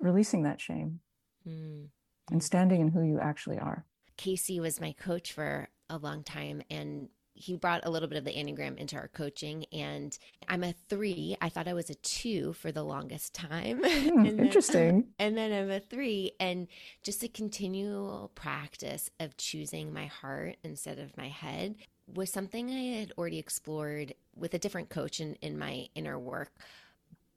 releasing 0.00 0.42
that 0.42 0.60
shame 0.60 1.00
mm. 1.48 1.88
and 2.30 2.42
standing 2.42 2.80
in 2.80 2.88
who 2.88 3.02
you 3.02 3.18
actually 3.20 3.58
are. 3.58 3.86
Casey 4.16 4.60
was 4.60 4.80
my 4.80 4.92
coach 4.92 5.32
for 5.32 5.68
a 5.90 5.98
long 5.98 6.22
time 6.22 6.62
and 6.70 7.08
he 7.34 7.56
brought 7.56 7.84
a 7.84 7.90
little 7.90 8.08
bit 8.08 8.16
of 8.16 8.24
the 8.24 8.32
Enneagram 8.32 8.76
into 8.76 8.96
our 8.96 9.08
coaching. 9.08 9.66
And 9.72 10.16
I'm 10.48 10.62
a 10.62 10.72
three. 10.88 11.36
I 11.40 11.48
thought 11.48 11.66
I 11.66 11.74
was 11.74 11.90
a 11.90 11.96
two 11.96 12.52
for 12.52 12.70
the 12.70 12.84
longest 12.84 13.34
time. 13.34 13.82
Mm, 13.82 14.28
and 14.28 14.40
interesting. 14.40 15.08
and 15.18 15.36
then 15.36 15.52
I'm 15.52 15.70
a 15.70 15.80
three. 15.80 16.32
And 16.38 16.68
just 17.02 17.24
a 17.24 17.28
continual 17.28 18.30
practice 18.36 19.10
of 19.18 19.36
choosing 19.36 19.92
my 19.92 20.06
heart 20.06 20.56
instead 20.62 20.98
of 21.00 21.16
my 21.16 21.28
head 21.28 21.74
was 22.06 22.30
something 22.30 22.70
I 22.70 22.98
had 23.00 23.12
already 23.18 23.38
explored 23.38 24.14
with 24.36 24.54
a 24.54 24.58
different 24.58 24.88
coach 24.88 25.20
in, 25.20 25.34
in 25.36 25.58
my 25.58 25.88
inner 25.94 26.18
work. 26.18 26.52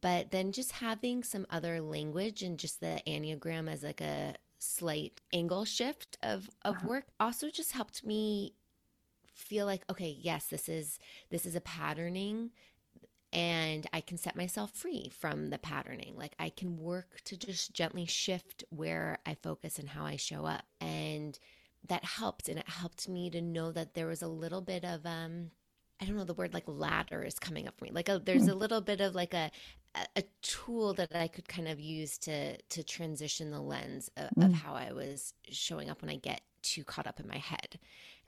But 0.02 0.32
then 0.32 0.52
just 0.52 0.74
having 0.74 1.24
some 1.24 1.48
other 1.50 1.82
language 1.82 2.44
and 2.44 2.58
just 2.58 2.80
the 2.80 3.02
Enneagram 3.08 3.70
as 3.70 3.84
like 3.84 4.02
a 4.02 4.36
slight 4.60 5.22
angle 5.34 5.66
shift 5.66 6.18
of, 6.24 6.50
of 6.64 6.76
uh-huh. 6.76 6.88
work 6.88 7.06
also 7.20 7.50
just 7.50 7.72
helped 7.72 8.06
me 8.06 8.54
feel 9.34 9.66
like, 9.66 9.84
okay, 9.90 10.16
yes, 10.20 10.48
this 10.48 10.68
is 10.68 11.00
this 11.30 11.46
is 11.46 11.56
a 11.56 11.62
patterning 11.62 12.52
and 13.34 13.86
I 13.94 14.02
can 14.02 14.18
set 14.18 14.36
myself 14.36 14.72
free 14.72 15.12
from 15.20 15.50
the 15.50 15.58
patterning. 15.58 16.16
Like 16.16 16.34
I 16.40 16.50
can 16.50 16.78
work 16.78 17.20
to 17.26 17.38
just 17.38 17.74
gently 17.74 18.06
shift 18.06 18.64
where 18.70 19.20
I 19.26 19.36
focus 19.36 19.80
and 19.80 19.90
how 19.90 20.06
I 20.06 20.16
show 20.16 20.46
up. 20.46 20.64
And 20.80 21.38
that 21.88 22.04
helped 22.04 22.50
and 22.50 22.58
it 22.58 22.68
helped 22.68 23.08
me 23.08 23.30
to 23.30 23.42
know 23.42 23.72
that 23.72 23.94
there 23.94 24.08
was 24.08 24.22
a 24.22 24.28
little 24.28 24.62
bit 24.62 24.84
of 24.84 25.06
um 25.06 25.52
I 26.02 26.06
don't 26.06 26.16
know 26.16 26.24
the 26.24 26.34
word 26.34 26.54
like 26.54 26.66
ladder 26.68 27.24
is 27.24 27.40
coming 27.40 27.68
up 27.68 27.78
for 27.78 27.86
me. 27.86 27.92
Like 27.92 28.10
a, 28.10 28.20
there's 28.20 28.48
a 28.48 28.54
hmm. 28.54 28.60
little 28.60 28.82
bit 28.82 29.02
of 29.02 29.16
like 29.16 29.34
a 29.34 29.52
a 30.16 30.24
tool 30.42 30.94
that 30.94 31.16
I 31.16 31.28
could 31.28 31.48
kind 31.48 31.68
of 31.68 31.80
use 31.80 32.18
to 32.20 32.58
to 32.58 32.84
transition 32.84 33.52
the 33.52 33.62
lens 33.62 34.10
of, 34.18 34.30
mm. 34.38 34.46
of 34.46 34.54
how 34.54 34.74
I 34.74 34.92
was 34.92 35.34
showing 35.50 35.90
up 35.90 36.02
when 36.02 36.12
I 36.12 36.18
get 36.18 36.42
too 36.62 36.84
caught 36.84 37.08
up 37.08 37.20
in 37.20 37.28
my 37.28 37.38
head. 37.38 37.80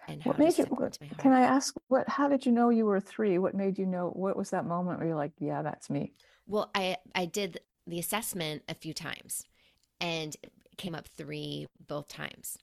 And 0.07 0.23
what 0.23 0.39
made 0.39 0.57
you? 0.57 0.65
What, 0.65 0.97
can 1.17 1.33
I 1.33 1.41
ask 1.41 1.75
what? 1.87 2.07
How 2.07 2.27
did 2.27 2.45
you 2.45 2.51
know 2.51 2.69
you 2.69 2.85
were 2.85 2.99
three? 2.99 3.37
What 3.37 3.53
made 3.53 3.77
you 3.77 3.85
know? 3.85 4.09
What 4.09 4.37
was 4.37 4.49
that 4.51 4.65
moment 4.65 4.99
where 4.99 5.07
you're 5.07 5.17
like, 5.17 5.33
yeah, 5.39 5.61
that's 5.61 5.89
me? 5.89 6.13
Well, 6.47 6.71
I 6.73 6.97
I 7.13 7.25
did 7.25 7.59
the 7.85 7.99
assessment 7.99 8.63
a 8.67 8.73
few 8.73 8.93
times, 8.93 9.45
and 9.99 10.35
it 10.41 10.77
came 10.77 10.95
up 10.95 11.07
three 11.07 11.67
both 11.85 12.07
times 12.07 12.57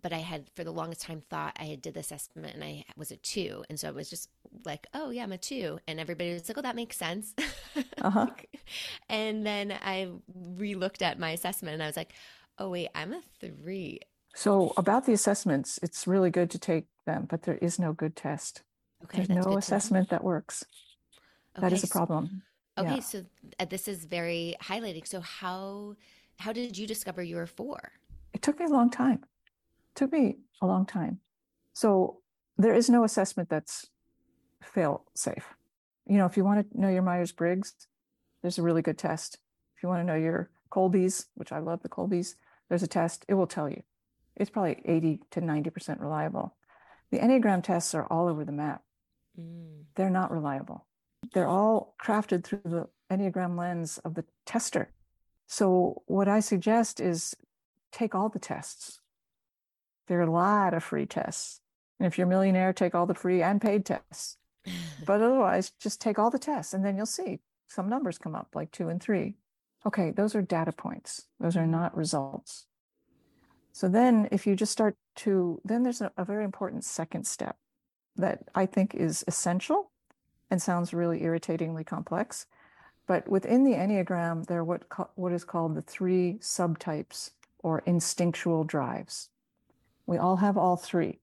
but 0.00 0.12
I 0.12 0.18
had 0.18 0.48
for 0.54 0.64
the 0.64 0.70
longest 0.70 1.02
time 1.02 1.22
thought 1.28 1.56
I 1.60 1.64
had 1.64 1.82
did 1.82 1.94
the 1.94 2.00
assessment 2.00 2.54
and 2.54 2.64
I 2.64 2.84
was 2.96 3.10
a 3.10 3.16
two. 3.16 3.64
And 3.68 3.78
so 3.78 3.88
I 3.88 3.90
was 3.90 4.08
just 4.08 4.30
like, 4.64 4.86
oh 4.94 5.10
yeah, 5.10 5.22
I'm 5.22 5.32
a 5.32 5.38
two. 5.38 5.78
And 5.86 6.00
everybody 6.00 6.32
was 6.32 6.48
like, 6.48 6.58
oh, 6.58 6.62
that 6.62 6.76
makes 6.76 6.96
sense. 6.96 7.34
Uh-huh. 8.02 8.26
and 9.08 9.46
then 9.46 9.72
I 9.80 10.08
re-looked 10.34 11.02
at 11.02 11.20
my 11.20 11.30
assessment 11.30 11.74
and 11.74 11.82
I 11.82 11.86
was 11.86 11.96
like, 11.96 12.12
oh 12.58 12.70
wait, 12.70 12.88
I'm 12.96 13.12
a 13.12 13.22
three. 13.40 14.00
So 14.34 14.72
about 14.76 15.06
the 15.06 15.12
assessments, 15.12 15.78
it's 15.82 16.06
really 16.06 16.30
good 16.30 16.50
to 16.50 16.58
take 16.58 16.86
them, 17.06 17.26
but 17.30 17.42
there 17.42 17.58
is 17.58 17.78
no 17.78 17.92
good 17.92 18.16
test. 18.16 18.62
Okay, 19.04 19.24
There's 19.24 19.46
no 19.46 19.56
assessment 19.56 20.10
that 20.10 20.24
works. 20.24 20.64
Okay, 21.56 21.68
that 21.68 21.72
is 21.72 21.84
a 21.84 21.88
problem. 21.88 22.42
So, 22.76 22.84
okay, 22.84 22.94
yeah. 22.96 23.00
so 23.00 23.24
uh, 23.60 23.64
this 23.66 23.88
is 23.88 24.04
very 24.04 24.56
highlighting. 24.62 25.06
So 25.06 25.20
how 25.20 25.96
how 26.38 26.52
did 26.52 26.76
you 26.76 26.86
discover 26.86 27.22
you 27.22 27.36
were 27.36 27.46
four? 27.46 27.92
It 28.32 28.42
took 28.42 28.58
me 28.58 28.66
a 28.66 28.68
long 28.68 28.90
time. 28.90 29.24
Took 29.94 30.12
me 30.12 30.38
a 30.60 30.66
long 30.66 30.86
time. 30.86 31.20
So 31.72 32.20
there 32.58 32.74
is 32.74 32.88
no 32.88 33.04
assessment 33.04 33.48
that's 33.48 33.86
fail 34.62 35.04
safe. 35.14 35.54
You 36.06 36.18
know, 36.18 36.26
if 36.26 36.36
you 36.36 36.44
want 36.44 36.70
to 36.70 36.80
know 36.80 36.88
your 36.88 37.02
Myers 37.02 37.32
Briggs, 37.32 37.74
there's 38.42 38.58
a 38.58 38.62
really 38.62 38.82
good 38.82 38.98
test. 38.98 39.38
If 39.76 39.82
you 39.82 39.88
want 39.88 40.00
to 40.00 40.04
know 40.04 40.18
your 40.18 40.50
Kolbe's, 40.70 41.26
which 41.34 41.52
I 41.52 41.58
love 41.58 41.82
the 41.82 41.88
Kolbe's, 41.88 42.36
there's 42.68 42.82
a 42.82 42.88
test. 42.88 43.24
It 43.28 43.34
will 43.34 43.46
tell 43.46 43.68
you. 43.68 43.82
It's 44.36 44.50
probably 44.50 44.80
80 44.84 45.20
to 45.32 45.40
90% 45.40 46.00
reliable. 46.00 46.56
The 47.10 47.18
Enneagram 47.18 47.62
tests 47.62 47.94
are 47.94 48.06
all 48.06 48.28
over 48.28 48.44
the 48.44 48.52
map. 48.52 48.82
Mm. 49.38 49.84
They're 49.94 50.10
not 50.10 50.30
reliable. 50.30 50.86
They're 51.34 51.48
all 51.48 51.94
crafted 52.02 52.44
through 52.44 52.62
the 52.64 52.88
Enneagram 53.10 53.58
lens 53.58 53.98
of 53.98 54.14
the 54.14 54.24
tester. 54.46 54.90
So, 55.46 56.02
what 56.06 56.28
I 56.28 56.40
suggest 56.40 56.98
is 56.98 57.34
take 57.92 58.14
all 58.14 58.30
the 58.30 58.38
tests. 58.38 59.01
There 60.08 60.18
are 60.18 60.22
a 60.22 60.30
lot 60.30 60.74
of 60.74 60.82
free 60.82 61.06
tests. 61.06 61.60
And 61.98 62.06
if 62.06 62.18
you're 62.18 62.26
a 62.26 62.30
millionaire, 62.30 62.72
take 62.72 62.94
all 62.94 63.06
the 63.06 63.14
free 63.14 63.42
and 63.42 63.60
paid 63.60 63.84
tests. 63.86 64.36
but 65.06 65.20
otherwise, 65.20 65.72
just 65.80 66.00
take 66.00 66.18
all 66.18 66.30
the 66.30 66.38
tests 66.38 66.74
and 66.74 66.84
then 66.84 66.96
you'll 66.96 67.06
see 67.06 67.40
some 67.68 67.88
numbers 67.88 68.18
come 68.18 68.34
up 68.34 68.48
like 68.54 68.70
two 68.70 68.88
and 68.88 69.02
three. 69.02 69.36
Okay, 69.86 70.10
those 70.10 70.34
are 70.34 70.42
data 70.42 70.72
points, 70.72 71.26
those 71.40 71.56
are 71.56 71.66
not 71.66 71.96
results. 71.96 72.66
So 73.72 73.88
then, 73.88 74.28
if 74.30 74.46
you 74.46 74.54
just 74.54 74.70
start 74.70 74.96
to, 75.16 75.60
then 75.64 75.82
there's 75.82 76.02
a, 76.02 76.12
a 76.16 76.24
very 76.24 76.44
important 76.44 76.84
second 76.84 77.26
step 77.26 77.56
that 78.16 78.44
I 78.54 78.66
think 78.66 78.94
is 78.94 79.24
essential 79.26 79.90
and 80.50 80.60
sounds 80.60 80.92
really 80.92 81.22
irritatingly 81.22 81.82
complex. 81.82 82.46
But 83.06 83.28
within 83.28 83.64
the 83.64 83.72
Enneagram, 83.72 84.46
there 84.46 84.58
are 84.58 84.64
what, 84.64 84.84
what 85.14 85.32
is 85.32 85.44
called 85.44 85.74
the 85.74 85.82
three 85.82 86.38
subtypes 86.40 87.30
or 87.60 87.82
instinctual 87.86 88.64
drives. 88.64 89.30
We 90.12 90.18
all 90.18 90.36
have 90.36 90.58
all 90.58 90.76
three 90.76 91.20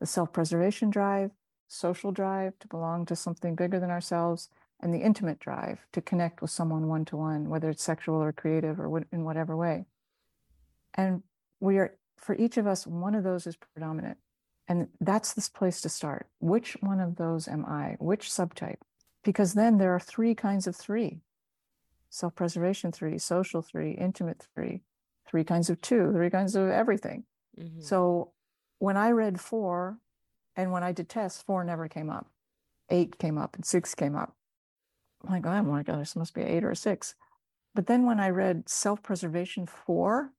the 0.00 0.06
self 0.06 0.30
preservation 0.30 0.90
drive, 0.90 1.30
social 1.66 2.12
drive 2.12 2.58
to 2.58 2.68
belong 2.68 3.06
to 3.06 3.16
something 3.16 3.54
bigger 3.54 3.80
than 3.80 3.90
ourselves, 3.90 4.50
and 4.78 4.92
the 4.92 4.98
intimate 4.98 5.38
drive 5.38 5.78
to 5.92 6.02
connect 6.02 6.42
with 6.42 6.50
someone 6.50 6.88
one 6.88 7.06
to 7.06 7.16
one, 7.16 7.48
whether 7.48 7.70
it's 7.70 7.82
sexual 7.82 8.22
or 8.22 8.32
creative 8.32 8.78
or 8.78 9.02
in 9.10 9.24
whatever 9.24 9.56
way. 9.56 9.86
And 10.92 11.22
we 11.58 11.78
are, 11.78 11.96
for 12.18 12.34
each 12.34 12.58
of 12.58 12.66
us, 12.66 12.86
one 12.86 13.14
of 13.14 13.24
those 13.24 13.46
is 13.46 13.56
predominant. 13.56 14.18
And 14.68 14.88
that's 15.00 15.32
this 15.32 15.48
place 15.48 15.80
to 15.80 15.88
start. 15.88 16.26
Which 16.38 16.76
one 16.80 17.00
of 17.00 17.16
those 17.16 17.48
am 17.48 17.64
I? 17.64 17.96
Which 17.98 18.28
subtype? 18.28 18.82
Because 19.24 19.54
then 19.54 19.78
there 19.78 19.94
are 19.94 20.00
three 20.00 20.34
kinds 20.34 20.66
of 20.66 20.76
three 20.76 21.22
self 22.10 22.34
preservation 22.34 22.92
three, 22.92 23.16
social 23.16 23.62
three, 23.62 23.92
intimate 23.92 24.46
three, 24.54 24.82
three 25.26 25.44
kinds 25.44 25.70
of 25.70 25.80
two, 25.80 26.12
three 26.12 26.28
kinds 26.28 26.54
of 26.54 26.68
everything. 26.68 27.24
Mm-hmm. 27.60 27.80
So 27.80 28.32
when 28.78 28.96
I 28.96 29.10
read 29.10 29.40
four 29.40 29.98
and 30.54 30.72
when 30.72 30.82
I 30.82 30.92
did 30.92 31.08
tests, 31.08 31.42
four 31.42 31.64
never 31.64 31.88
came 31.88 32.10
up. 32.10 32.26
Eight 32.90 33.18
came 33.18 33.38
up 33.38 33.56
and 33.56 33.64
six 33.64 33.94
came 33.94 34.16
up. 34.16 34.34
I'm 35.24 35.32
like, 35.32 35.46
oh 35.46 35.62
my 35.62 35.82
God, 35.82 36.00
this 36.00 36.16
must 36.16 36.34
be 36.34 36.42
eight 36.42 36.64
or 36.64 36.74
six. 36.74 37.14
But 37.74 37.86
then 37.86 38.06
when 38.06 38.20
I 38.20 38.30
read 38.30 38.68
self 38.68 39.02
preservation 39.02 39.66
four, 39.66 40.32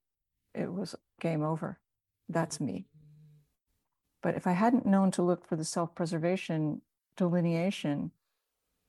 it 0.53 0.73
was 0.73 0.95
game 1.19 1.43
over. 1.43 1.80
That's 2.30 2.60
me. 2.60 2.88
But 4.23 4.36
if 4.36 4.47
I 4.47 4.53
hadn't 4.53 4.86
known 4.86 5.12
to 5.12 5.21
look 5.21 5.45
for 5.45 5.56
the 5.56 5.65
self 5.65 5.93
preservation 5.93 6.82
delineation, 7.15 8.12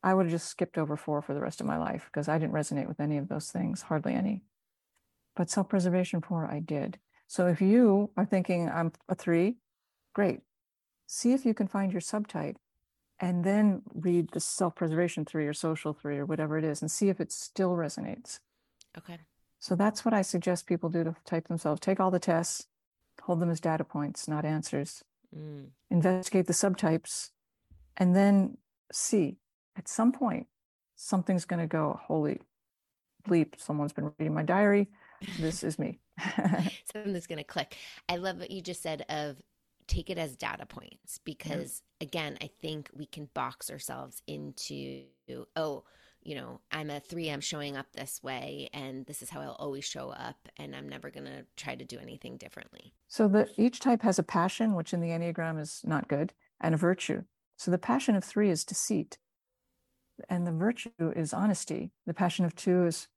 I 0.02 0.14
would 0.14 0.26
have 0.26 0.32
just 0.32 0.48
skipped 0.48 0.78
over 0.78 0.96
four 0.96 1.20
for 1.20 1.34
the 1.34 1.40
rest 1.40 1.60
of 1.60 1.66
my 1.66 1.76
life 1.76 2.06
because 2.06 2.28
I 2.28 2.38
didn't 2.38 2.54
resonate 2.54 2.88
with 2.88 3.00
any 3.00 3.18
of 3.18 3.28
those 3.28 3.50
things, 3.50 3.82
hardly 3.82 4.14
any. 4.14 4.42
But 5.36 5.50
self 5.50 5.68
preservation 5.68 6.20
four, 6.20 6.46
I 6.46 6.60
did. 6.60 6.98
So 7.28 7.46
if 7.46 7.60
you 7.60 8.10
are 8.16 8.24
thinking 8.24 8.68
I'm 8.68 8.92
a 9.08 9.14
three, 9.14 9.56
great. 10.14 10.40
See 11.06 11.32
if 11.32 11.46
you 11.46 11.54
can 11.54 11.68
find 11.68 11.92
your 11.92 12.00
subtype 12.00 12.56
and 13.20 13.44
then 13.44 13.82
read 13.94 14.30
the 14.32 14.40
self 14.40 14.74
preservation 14.74 15.24
three 15.24 15.46
or 15.46 15.52
social 15.52 15.92
three 15.92 16.18
or 16.18 16.26
whatever 16.26 16.58
it 16.58 16.64
is 16.64 16.80
and 16.82 16.90
see 16.90 17.08
if 17.08 17.20
it 17.20 17.30
still 17.30 17.72
resonates. 17.72 18.40
Okay. 18.96 19.18
So 19.60 19.74
that's 19.74 20.04
what 20.04 20.14
I 20.14 20.22
suggest 20.22 20.66
people 20.66 20.88
do 20.88 21.04
to 21.04 21.14
type 21.24 21.48
themselves. 21.48 21.80
Take 21.80 22.00
all 22.00 22.10
the 22.10 22.18
tests, 22.18 22.66
hold 23.22 23.40
them 23.40 23.50
as 23.50 23.60
data 23.60 23.84
points, 23.84 24.26
not 24.26 24.44
answers. 24.44 25.04
Mm. 25.36 25.68
Investigate 25.90 26.46
the 26.46 26.52
subtypes, 26.52 27.30
and 27.96 28.16
then 28.16 28.56
see 28.92 29.36
at 29.76 29.88
some 29.88 30.12
point 30.12 30.46
something's 30.96 31.44
going 31.44 31.60
to 31.60 31.66
go, 31.66 32.00
holy 32.04 32.40
bleep, 33.28 33.54
someone's 33.58 33.92
been 33.92 34.12
reading 34.18 34.34
my 34.34 34.42
diary. 34.42 34.88
This 35.38 35.62
is 35.62 35.78
me. 35.78 36.00
Something's 36.92 37.26
going 37.26 37.38
to 37.38 37.44
click. 37.44 37.76
I 38.08 38.16
love 38.16 38.38
what 38.38 38.50
you 38.50 38.60
just 38.60 38.82
said 38.82 39.04
of 39.08 39.36
take 39.86 40.10
it 40.10 40.18
as 40.18 40.36
data 40.36 40.66
points 40.66 41.18
because, 41.24 41.82
yeah. 42.00 42.06
again, 42.06 42.38
I 42.42 42.50
think 42.60 42.90
we 42.94 43.06
can 43.06 43.28
box 43.34 43.70
ourselves 43.70 44.22
into, 44.26 45.04
oh, 45.56 45.84
you 46.22 46.34
know, 46.34 46.60
I'm 46.70 46.90
a 46.90 47.00
three, 47.00 47.30
I'm 47.30 47.40
showing 47.40 47.76
up 47.76 47.86
this 47.92 48.22
way, 48.22 48.68
and 48.74 49.06
this 49.06 49.22
is 49.22 49.30
how 49.30 49.40
I'll 49.40 49.52
always 49.52 49.84
show 49.84 50.10
up, 50.10 50.36
and 50.58 50.74
I'm 50.74 50.88
never 50.88 51.10
going 51.10 51.24
to 51.24 51.46
try 51.56 51.74
to 51.74 51.84
do 51.84 51.98
anything 51.98 52.36
differently. 52.36 52.92
So 53.06 53.28
the 53.28 53.48
each 53.56 53.80
type 53.80 54.02
has 54.02 54.18
a 54.18 54.22
passion, 54.22 54.74
which 54.74 54.92
in 54.92 55.00
the 55.00 55.08
Enneagram 55.08 55.58
is 55.58 55.80
not 55.84 56.08
good, 56.08 56.34
and 56.60 56.74
a 56.74 56.78
virtue. 56.78 57.22
So 57.56 57.70
the 57.70 57.78
passion 57.78 58.14
of 58.14 58.24
three 58.24 58.50
is 58.50 58.64
deceit, 58.64 59.18
and 60.28 60.46
the 60.46 60.52
virtue 60.52 60.90
is 60.98 61.32
honesty. 61.32 61.92
The 62.06 62.14
passion 62.14 62.44
of 62.44 62.54
two 62.54 62.84
is 62.84 63.08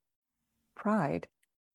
pride. 0.75 1.27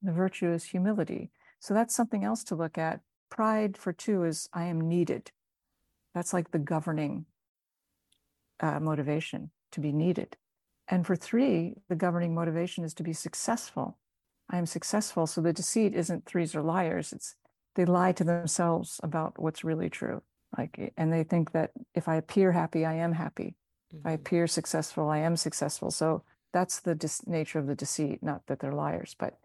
The 0.03 0.13
virtue 0.13 0.53
is 0.53 0.65
humility. 0.65 1.31
So 1.59 1.75
that's 1.75 1.95
something 1.95 2.25
else 2.25 2.45
to 2.45 2.55
look 2.55 2.79
at. 2.79 3.01
Pride 3.31 3.77
for 3.77 3.93
two 3.93 4.25
is 4.25 4.49
I 4.53 4.65
am 4.65 4.81
needed. 4.81 5.33
That's 6.15 6.33
like 6.33 6.51
the 6.51 6.59
governing 6.59 7.27
uh, 8.61 8.81
motivation 8.81 9.51
to 9.73 9.81
be 9.81 9.93
needed. 9.93 10.37
And 10.89 11.07
for 11.07 11.17
three, 11.17 11.75
the 11.89 11.97
governing 11.97 12.35
motivation 12.35 12.85
is 12.85 12.95
to 12.95 13.03
be 13.03 13.13
successful. 13.13 13.99
I 14.49 14.59
am 14.59 14.67
successful. 14.67 15.27
So 15.27 15.41
the 15.41 15.53
deceit 15.53 15.95
isn't 15.95 16.25
threes 16.25 16.55
are 16.55 16.63
liars. 16.63 17.13
It's 17.13 17.35
they 17.75 17.85
lie 17.85 18.13
to 18.13 18.25
themselves 18.25 19.01
about 19.03 19.39
what's 19.39 19.65
really 19.65 19.91
true. 19.91 20.23
Like, 20.57 20.95
and 20.97 21.13
they 21.13 21.25
think 21.25 21.53
that 21.53 21.73
if 21.95 22.09
I 22.09 22.17
appear 22.17 22.53
happy, 22.53 22.87
I 22.87 22.95
am 22.95 23.13
happy. 23.13 23.57
Mm-hmm. 23.95 23.99
If 23.99 24.07
I 24.07 24.09
mm-hmm. 24.11 24.23
appear 24.23 24.47
successful, 24.47 25.11
I 25.11 25.19
am 25.19 25.37
successful. 25.37 25.91
So 25.91 26.23
that's 26.53 26.81
the 26.81 26.95
dis- 26.95 27.27
nature 27.27 27.59
of 27.59 27.67
the 27.67 27.75
deceit, 27.75 28.23
not 28.23 28.47
that 28.47 28.61
they're 28.61 28.73
liars, 28.73 29.15
but 29.19 29.39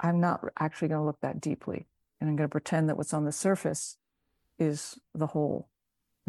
I'm 0.00 0.20
not 0.20 0.44
actually 0.58 0.88
going 0.88 1.00
to 1.00 1.06
look 1.06 1.20
that 1.20 1.40
deeply. 1.40 1.86
And 2.20 2.30
I'm 2.30 2.36
going 2.36 2.48
to 2.48 2.52
pretend 2.52 2.88
that 2.88 2.96
what's 2.96 3.14
on 3.14 3.24
the 3.24 3.32
surface 3.32 3.98
is 4.58 4.98
the 5.14 5.28
whole 5.28 5.68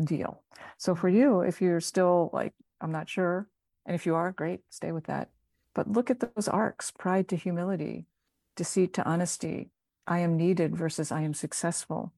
deal. 0.03 0.41
So 0.77 0.95
for 0.95 1.09
you, 1.09 1.41
if 1.41 1.61
you're 1.61 1.81
still 1.81 2.29
like, 2.33 2.53
I'm 2.81 2.91
not 2.91 3.09
sure, 3.09 3.47
and 3.85 3.95
if 3.95 4.05
you 4.05 4.15
are, 4.15 4.31
great, 4.31 4.61
stay 4.69 4.91
with 4.91 5.05
that. 5.05 5.29
But 5.73 5.91
look 5.91 6.09
at 6.09 6.19
those 6.19 6.47
arcs 6.47 6.91
pride 6.91 7.27
to 7.29 7.35
humility, 7.35 8.05
deceit 8.55 8.93
to 8.93 9.05
honesty, 9.05 9.69
I 10.05 10.19
am 10.19 10.37
needed 10.37 10.75
versus 10.75 11.11
I 11.11 11.21
am 11.21 11.33
successful. 11.33 12.13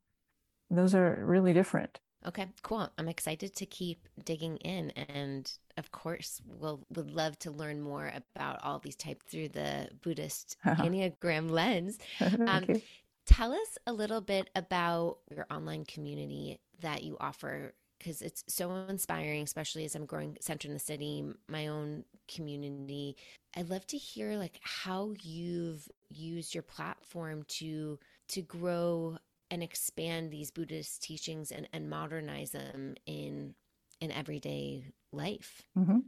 Those 0.70 0.94
are 0.94 1.24
really 1.26 1.54
different. 1.54 2.00
Okay, 2.28 2.48
cool. 2.64 2.90
I'm 2.98 3.08
excited 3.08 3.56
to 3.56 3.66
keep 3.66 4.08
digging 4.26 4.58
in. 4.58 4.92
And 4.92 5.52
of 5.78 5.92
course, 5.92 6.42
we'll 6.46 6.82
would 6.94 7.12
love 7.12 7.40
to 7.40 7.52
learn 7.52 7.82
more 7.82 8.12
about 8.14 8.60
all 8.64 8.80
these 8.80 8.96
types 8.96 9.26
through 9.30 9.50
the 9.50 9.90
Buddhist 10.02 10.58
Enneagram 10.66 11.50
lens. 11.50 11.98
Um, 12.20 12.82
tell 13.26 13.54
us 13.54 13.78
a 13.86 13.94
little 13.94 14.22
bit 14.22 14.50
about 14.56 15.20
your 15.34 15.46
online 15.52 15.86
community 15.86 16.60
that 16.82 17.04
you 17.04 17.16
offer 17.20 17.74
because 17.98 18.22
it's 18.22 18.44
so 18.48 18.72
inspiring, 18.88 19.44
especially 19.44 19.86
as 19.86 19.94
I'm 19.94 20.06
growing 20.06 20.38
Center 20.40 20.68
in 20.68 20.74
the 20.74 20.80
City, 20.80 21.26
my 21.48 21.68
own 21.68 22.06
community. 22.34 23.18
I'd 23.56 23.70
love 23.70 23.86
to 23.88 23.98
hear 23.98 24.38
like 24.38 24.60
how 24.62 25.14
you've 25.22 25.88
used 26.10 26.54
your 26.54 26.64
platform 26.64 27.44
to 27.48 28.00
to 28.30 28.42
grow 28.42 29.18
and 29.52 29.64
expand 29.64 30.32
these 30.32 30.52
Buddhist 30.52 31.02
teachings 31.02 31.52
and, 31.52 31.68
and 31.74 31.90
modernize 31.90 32.52
them 32.52 32.96
in 33.06 33.56
in 34.02 34.12
everyday 34.12 34.86
life. 35.12 35.64
Mm-hmm. 35.78 36.00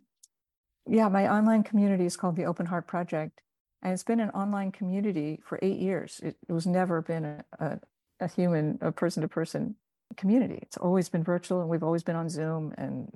Yeah, 0.87 1.09
my 1.09 1.31
online 1.31 1.63
community 1.63 2.05
is 2.05 2.17
called 2.17 2.35
the 2.35 2.45
Open 2.45 2.65
Heart 2.65 2.87
Project, 2.87 3.41
and 3.81 3.93
it's 3.93 4.03
been 4.03 4.19
an 4.19 4.29
online 4.31 4.71
community 4.71 5.39
for 5.43 5.59
eight 5.61 5.77
years. 5.77 6.19
It, 6.23 6.37
it 6.47 6.53
was 6.53 6.65
never 6.65 7.01
been 7.01 7.25
a, 7.25 7.43
a 7.59 7.79
a 8.21 8.27
human, 8.27 8.77
a 8.81 8.91
person 8.91 9.21
to 9.21 9.27
person 9.27 9.75
community. 10.15 10.59
It's 10.61 10.77
always 10.77 11.09
been 11.09 11.23
virtual 11.23 11.61
and 11.61 11.69
we've 11.69 11.83
always 11.83 12.03
been 12.03 12.15
on 12.15 12.29
Zoom. 12.29 12.73
And 12.77 13.09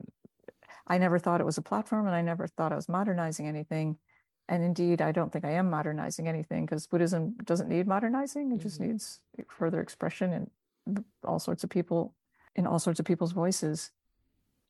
I 0.87 0.97
never 0.97 1.19
thought 1.19 1.39
it 1.39 1.45
was 1.45 1.57
a 1.57 1.61
platform 1.61 2.07
and 2.07 2.15
I 2.15 2.21
never 2.21 2.47
thought 2.47 2.73
I 2.73 2.75
was 2.75 2.89
modernizing 2.89 3.47
anything. 3.47 3.97
And 4.47 4.63
indeed, 4.63 5.01
I 5.01 5.11
don't 5.11 5.31
think 5.31 5.43
I 5.43 5.51
am 5.51 5.69
modernizing 5.69 6.27
anything 6.27 6.65
because 6.65 6.85
Buddhism 6.85 7.35
doesn't 7.43 7.69
need 7.69 7.87
modernizing. 7.87 8.51
It 8.51 8.55
mm-hmm. 8.55 8.61
just 8.61 8.79
needs 8.79 9.19
further 9.49 9.81
expression 9.81 10.49
and 10.87 11.03
all 11.23 11.39
sorts 11.39 11.63
of 11.63 11.69
people 11.69 12.13
in 12.55 12.67
all 12.67 12.79
sorts 12.79 12.99
of 12.99 13.05
people's 13.05 13.31
voices. 13.31 13.91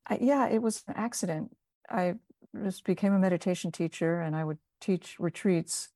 I, 0.08 0.18
yeah, 0.22 0.48
it 0.48 0.62
was 0.62 0.84
an 0.88 0.96
accident. 0.96 1.56
I 1.90 2.16
just 2.64 2.86
became 2.86 3.14
a 3.14 3.20
meditation 3.20 3.72
teacher 3.72 4.22
and 4.22 4.36
I 4.36 4.44
would 4.44 4.58
teach 4.80 5.18
retreats 5.20 5.90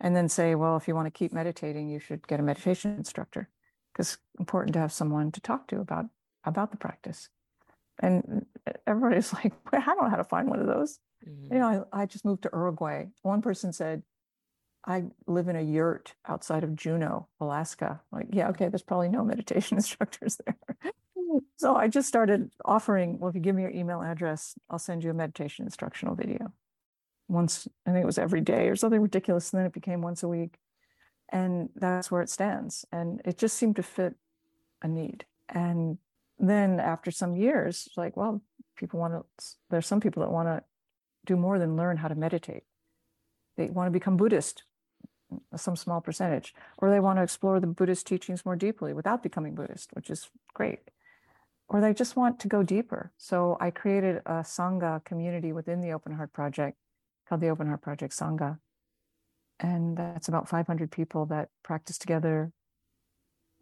and 0.00 0.14
then 0.14 0.28
say, 0.28 0.54
well, 0.54 0.76
if 0.76 0.86
you 0.86 0.94
want 0.94 1.06
to 1.06 1.10
keep 1.10 1.32
meditating, 1.32 1.88
you 1.88 1.98
should 1.98 2.26
get 2.26 2.40
a 2.40 2.42
meditation 2.42 2.94
instructor 2.96 3.48
because 3.92 4.14
it's 4.14 4.22
important 4.38 4.74
to 4.74 4.80
have 4.80 4.92
someone 4.92 5.32
to 5.32 5.40
talk 5.40 5.66
to 5.68 5.80
about 5.80 6.06
about 6.44 6.70
the 6.70 6.76
practice. 6.76 7.30
And 8.00 8.46
everybody's 8.86 9.32
like, 9.32 9.52
well, 9.72 9.82
I 9.82 9.94
don't 9.94 10.04
know 10.04 10.10
how 10.10 10.16
to 10.16 10.24
find 10.24 10.48
one 10.48 10.60
of 10.60 10.66
those. 10.66 10.98
Mm-hmm. 11.28 11.54
You 11.54 11.60
know, 11.60 11.86
I, 11.92 12.02
I 12.02 12.06
just 12.06 12.24
moved 12.24 12.42
to 12.42 12.50
Uruguay. 12.52 13.06
One 13.22 13.42
person 13.42 13.72
said, 13.72 14.02
I 14.86 15.04
live 15.26 15.48
in 15.48 15.56
a 15.56 15.62
yurt 15.62 16.14
outside 16.28 16.62
of 16.62 16.76
Juneau, 16.76 17.28
Alaska. 17.40 18.02
Like, 18.12 18.26
yeah, 18.30 18.48
okay, 18.50 18.68
there's 18.68 18.82
probably 18.82 19.08
no 19.08 19.24
meditation 19.24 19.76
instructors 19.78 20.38
there. 20.44 20.92
so 21.56 21.74
I 21.74 21.88
just 21.88 22.08
started 22.08 22.50
offering, 22.64 23.18
well, 23.18 23.30
if 23.30 23.34
you 23.34 23.40
give 23.40 23.56
me 23.56 23.62
your 23.62 23.70
email 23.70 24.02
address, 24.02 24.54
I'll 24.68 24.78
send 24.78 25.02
you 25.02 25.10
a 25.10 25.14
meditation 25.14 25.64
instructional 25.64 26.14
video 26.14 26.52
once, 27.28 27.66
I 27.86 27.92
think 27.92 28.02
it 28.02 28.06
was 28.06 28.18
every 28.18 28.40
day 28.40 28.68
or 28.68 28.76
something 28.76 29.00
ridiculous. 29.00 29.52
And 29.52 29.60
then 29.60 29.66
it 29.66 29.72
became 29.72 30.02
once 30.02 30.22
a 30.22 30.28
week. 30.28 30.58
And 31.30 31.70
that's 31.74 32.10
where 32.10 32.22
it 32.22 32.30
stands. 32.30 32.84
And 32.92 33.22
it 33.24 33.38
just 33.38 33.56
seemed 33.56 33.76
to 33.76 33.82
fit 33.82 34.14
a 34.82 34.88
need. 34.88 35.24
And 35.48 35.98
then 36.38 36.80
after 36.80 37.10
some 37.10 37.34
years, 37.34 37.88
like, 37.96 38.16
well, 38.16 38.42
people 38.76 39.00
want 39.00 39.14
to, 39.14 39.24
there's 39.70 39.86
some 39.86 40.00
people 40.00 40.22
that 40.22 40.30
want 40.30 40.48
to 40.48 40.62
do 41.24 41.36
more 41.36 41.58
than 41.58 41.76
learn 41.76 41.98
how 41.98 42.08
to 42.08 42.14
meditate. 42.14 42.64
They 43.56 43.66
want 43.66 43.86
to 43.86 43.92
become 43.92 44.16
Buddhist, 44.16 44.64
mm, 45.32 45.40
some 45.58 45.76
small 45.76 46.00
percentage, 46.00 46.54
or 46.78 46.90
they 46.90 47.00
want 47.00 47.18
to 47.18 47.22
explore 47.22 47.60
the 47.60 47.66
Buddhist 47.66 48.06
teachings 48.06 48.44
more 48.44 48.56
deeply 48.56 48.92
without 48.92 49.22
becoming 49.22 49.54
Buddhist, 49.54 49.90
which 49.92 50.10
is 50.10 50.28
great. 50.52 50.90
Or 51.68 51.80
they 51.80 51.94
just 51.94 52.16
want 52.16 52.38
to 52.40 52.48
go 52.48 52.62
deeper. 52.62 53.12
So 53.16 53.56
I 53.60 53.70
created 53.70 54.16
a 54.26 54.42
Sangha 54.42 55.04
community 55.04 55.52
within 55.52 55.80
the 55.80 55.92
Open 55.92 56.12
Heart 56.12 56.32
Project 56.32 56.76
called 57.28 57.40
the 57.40 57.48
Open 57.48 57.66
Heart 57.66 57.82
Project 57.82 58.14
Sangha. 58.14 58.58
And 59.60 59.96
that's 59.96 60.28
about 60.28 60.48
500 60.48 60.90
people 60.90 61.26
that 61.26 61.48
practice 61.62 61.96
together 61.96 62.52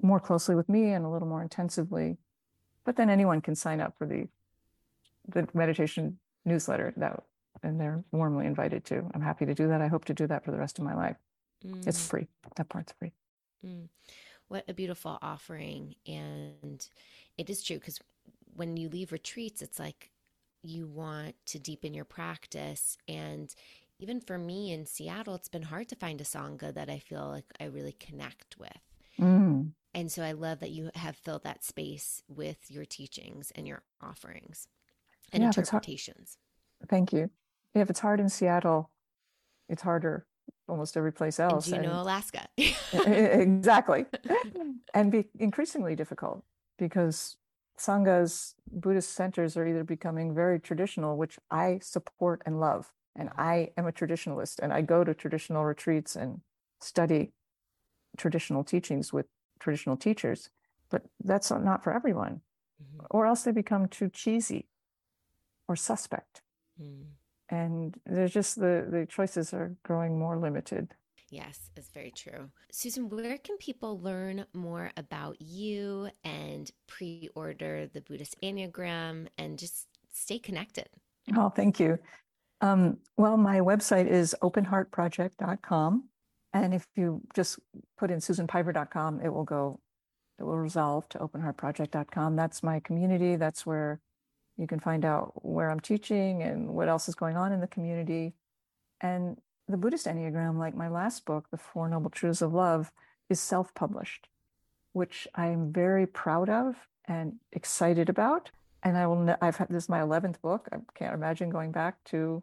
more 0.01 0.19
closely 0.19 0.55
with 0.55 0.69
me 0.69 0.91
and 0.91 1.05
a 1.05 1.09
little 1.09 1.29
more 1.29 1.43
intensively. 1.43 2.19
But 2.85 2.97
then 2.97 3.09
anyone 3.09 3.41
can 3.41 3.55
sign 3.55 3.81
up 3.81 3.97
for 3.97 4.07
the 4.07 4.29
the 5.29 5.47
meditation 5.55 6.19
newsletter 6.45 6.93
that 6.97 7.23
and 7.63 7.81
they're 7.81 8.03
warmly 8.13 8.47
invited 8.47 8.85
to. 8.87 9.09
I'm 9.15 9.23
happy 9.23 9.47
to 9.47 9.55
do 9.55 9.69
that. 9.69 9.81
I 9.81 9.89
hope 9.89 10.05
to 10.07 10.15
do 10.15 10.27
that 10.27 10.45
for 10.45 10.51
the 10.51 10.59
rest 10.59 10.79
of 10.79 10.85
my 10.85 10.95
life. 10.95 11.17
Mm. 11.65 11.87
It's 11.87 12.05
free. 12.05 12.29
That 12.57 12.69
part's 12.69 12.93
free. 12.99 13.13
Mm. 13.65 13.89
What 14.49 14.65
a 14.69 14.75
beautiful 14.75 15.19
offering. 15.23 15.95
And 16.07 16.87
it 17.39 17.49
is 17.49 17.63
true 17.63 17.79
because 17.79 18.01
when 18.55 18.77
you 18.77 18.89
leave 18.89 19.13
retreats, 19.13 19.63
it's 19.63 19.79
like 19.79 20.11
you 20.63 20.87
want 20.87 21.35
to 21.47 21.59
deepen 21.59 21.95
your 21.95 22.05
practice. 22.05 22.99
And 23.09 23.55
even 23.99 24.21
for 24.21 24.39
me 24.39 24.73
in 24.73 24.87
Seattle, 24.87 25.35
it's 25.35 25.49
been 25.49 25.63
hard 25.63 25.89
to 25.89 25.97
find 25.97 26.21
a 26.21 26.25
Sangha 26.25 26.75
that 26.75 26.91
I 26.91 26.99
feel 26.99 27.29
like 27.29 27.47
I 27.61 27.65
really 27.65 27.97
connect 27.99 28.59
with. 28.59 28.81
Mm. 29.21 29.73
And 29.95 30.11
so 30.11 30.23
I 30.23 30.33
love 30.33 30.61
that 30.61 30.71
you 30.71 30.91
have 30.95 31.17
filled 31.17 31.45
that 31.45 31.65
space 31.65 32.23
with 32.29 32.71
your 32.71 32.85
teachings 32.85 33.53
and 33.55 33.69
your 33.69 33.83
offerings 34.01 34.67
and 35.33 35.43
yeah, 35.43 35.49
interpretations. 35.49 36.39
Thank 36.89 37.13
you. 37.13 37.31
If 37.75 37.91
it's 37.91 38.01
hard 38.01 38.21
in 38.21 38.29
Seattle, 38.29 38.91
it's 39.69 39.83
harder 39.83 40.27
almost 40.69 40.97
every 40.97 41.13
place 41.13 41.39
else. 41.41 41.69
And 41.69 41.85
you 41.85 41.91
know, 41.91 42.03
Alaska. 42.03 42.49
exactly. 43.07 44.07
and 44.95 45.13
be 45.13 45.27
increasingly 45.39 45.97
difficult 45.97 46.45
because 46.79 47.37
sanghas, 47.79 48.55
Buddhist 48.71 49.13
centers 49.13 49.57
are 49.57 49.67
either 49.67 49.85
becoming 49.85 50.35
very 50.35 50.59
traditional, 50.59 51.17
which 51.17 51.39
I 51.51 51.79
support 51.83 52.43
and 52.47 52.61
love. 52.61 52.93
And 53.15 53.31
I 53.37 53.71
am 53.77 53.87
a 53.87 53.93
traditionalist 53.93 54.59
and 54.61 54.73
I 54.73 54.81
go 54.81 55.05
to 55.05 55.13
traditional 55.13 55.65
retreats 55.65 56.17
and 56.17 56.41
study 56.81 57.33
traditional 58.17 58.65
teachings 58.65 59.13
with 59.13 59.27
traditional 59.59 59.97
teachers, 59.97 60.51
but 60.91 61.03
that's 61.23 61.51
not 61.51 61.85
for 61.85 61.93
everyone. 61.93 62.41
Mm-hmm. 62.83 63.07
Or 63.11 63.27
else 63.27 63.43
they 63.43 63.53
become 63.53 63.87
too 63.89 64.09
cheesy 64.09 64.69
or 65.69 65.77
suspect. 65.77 66.43
Mm. 66.81 67.05
And 67.53 67.95
there's 68.07 68.33
just 68.33 68.59
the, 68.59 68.89
the 68.91 69.05
choices 69.07 69.53
are 69.53 69.77
growing 69.83 70.19
more 70.19 70.39
limited. 70.39 70.95
Yes, 71.29 71.71
it's 71.77 71.91
very 71.91 72.11
true. 72.11 72.49
Susan, 72.71 73.11
where 73.11 73.37
can 73.37 73.59
people 73.59 74.01
learn 74.01 74.47
more 74.55 74.91
about 74.97 75.41
you 75.41 76.09
and 76.25 76.71
pre 76.87 77.29
order 77.35 77.87
the 77.87 78.01
Buddhist 78.01 78.37
Enneagram 78.43 79.29
and 79.37 79.59
just 79.59 79.87
stay 80.11 80.39
connected? 80.39 80.89
Oh, 81.37 81.51
thank 81.51 81.79
you. 81.79 81.99
Um, 82.63 82.97
well, 83.19 83.37
my 83.37 83.61
website 83.61 84.07
is 84.07 84.35
openheartproject.com. 84.43 86.09
And 86.55 86.75
if 86.75 86.87
you 86.97 87.21
just 87.35 87.59
put 87.99 88.11
in 88.11 88.21
susanpiver.com, 88.21 89.21
it 89.21 89.29
will 89.29 89.45
go, 89.45 89.79
it 90.39 90.45
will 90.45 90.59
resolve 90.59 91.07
to 91.11 91.19
openheartproject.com. 91.19 92.35
That's 92.35 92.63
my 92.63 92.81
community. 92.81 93.37
That's 93.37 93.67
where 93.67 94.01
you 94.57 94.67
can 94.67 94.81
find 94.81 95.05
out 95.05 95.33
where 95.45 95.71
I'm 95.71 95.81
teaching 95.81 96.43
and 96.43 96.69
what 96.69 96.89
else 96.89 97.09
is 97.09 97.15
going 97.15 97.37
on 97.37 97.53
in 97.53 97.61
the 97.61 97.67
community. 97.67 98.35
And 99.01 99.39
the 99.69 99.77
Buddhist 99.77 100.07
Enneagram, 100.07 100.59
like 100.59 100.75
my 100.75 100.89
last 100.89 101.25
book, 101.25 101.47
The 101.51 101.57
Four 101.57 101.89
Noble 101.89 102.11
Truths 102.11 102.43
of 102.43 102.53
Love, 102.53 102.93
is 103.29 103.41
self 103.41 103.75
published, 103.75 104.29
which 104.93 105.27
I'm 105.35 105.73
very 105.73 106.07
proud 106.07 106.49
of 106.49 106.77
and 107.07 107.37
excited 107.53 108.09
about. 108.09 108.51
And 108.83 108.97
I 108.97 109.07
will, 109.07 109.37
I've 109.41 109.57
had 109.57 109.69
this 109.69 109.85
is 109.85 109.89
my 109.89 110.01
11th 110.01 110.41
book. 110.41 110.69
I 110.73 110.79
can't 110.95 111.15
imagine 111.15 111.51
going 111.51 111.73
back 111.73 112.03
to 112.07 112.43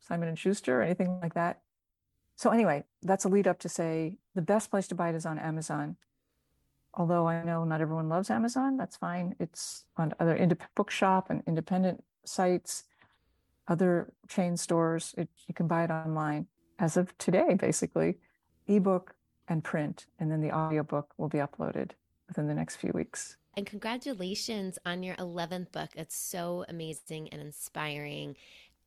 Simon 0.00 0.28
and 0.28 0.38
Schuster 0.38 0.80
or 0.80 0.82
anything 0.82 1.20
like 1.20 1.34
that. 1.34 1.60
So, 2.36 2.50
anyway, 2.50 2.84
that's 3.02 3.24
a 3.24 3.28
lead 3.28 3.46
up 3.46 3.58
to 3.60 3.68
say 3.68 4.16
the 4.34 4.42
best 4.42 4.70
place 4.70 4.88
to 4.88 4.94
buy 4.94 5.10
it 5.10 5.14
is 5.14 5.26
on 5.26 5.38
Amazon. 5.38 5.96
Although 6.94 7.28
I 7.28 7.44
know 7.44 7.64
not 7.64 7.80
everyone 7.80 8.08
loves 8.08 8.30
Amazon, 8.30 8.76
that's 8.76 8.96
fine. 8.96 9.36
It's 9.38 9.84
on 9.96 10.12
other 10.18 10.36
independent 10.36 10.74
bookshop 10.74 11.30
and 11.30 11.42
independent 11.46 12.02
sites 12.24 12.84
other 13.70 14.12
chain 14.28 14.56
stores. 14.56 15.14
It, 15.16 15.28
you 15.46 15.54
can 15.54 15.66
buy 15.66 15.84
it 15.84 15.90
online 15.90 16.46
as 16.78 16.96
of 16.96 17.16
today, 17.16 17.54
basically, 17.54 18.18
ebook 18.66 19.14
and 19.48 19.64
print, 19.64 20.06
and 20.18 20.30
then 20.30 20.40
the 20.40 20.52
audiobook 20.52 21.14
will 21.16 21.28
be 21.28 21.38
uploaded 21.38 21.92
within 22.28 22.46
the 22.46 22.54
next 22.54 22.76
few 22.76 22.90
weeks. 22.94 23.36
And 23.56 23.66
congratulations 23.66 24.78
on 24.84 25.02
your 25.02 25.16
11th 25.16 25.72
book. 25.72 25.90
It's 25.96 26.16
so 26.16 26.64
amazing 26.68 27.28
and 27.30 27.40
inspiring. 27.40 28.36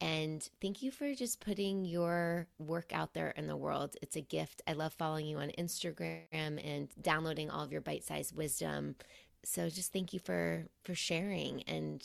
And 0.04 0.46
thank 0.62 0.84
you 0.84 0.92
for 0.92 1.16
just 1.16 1.40
putting 1.40 1.86
your 1.86 2.48
work 2.60 2.92
out 2.94 3.14
there 3.14 3.30
in 3.38 3.48
the 3.48 3.56
world. 3.56 3.96
It's 4.02 4.18
a 4.18 4.22
gift. 4.22 4.62
I 4.68 4.74
love 4.74 4.92
following 4.92 5.26
you 5.26 5.38
on 5.38 5.50
Instagram 5.58 6.26
and 6.34 6.90
downloading 7.02 7.50
all 7.50 7.64
of 7.64 7.72
your 7.72 7.80
bite-sized 7.80 8.36
wisdom. 8.36 8.98
So 9.46 9.70
just 9.70 9.94
thank 9.94 10.12
you 10.12 10.20
for 10.20 10.68
for 10.84 10.94
sharing 10.94 11.64
and 11.64 12.04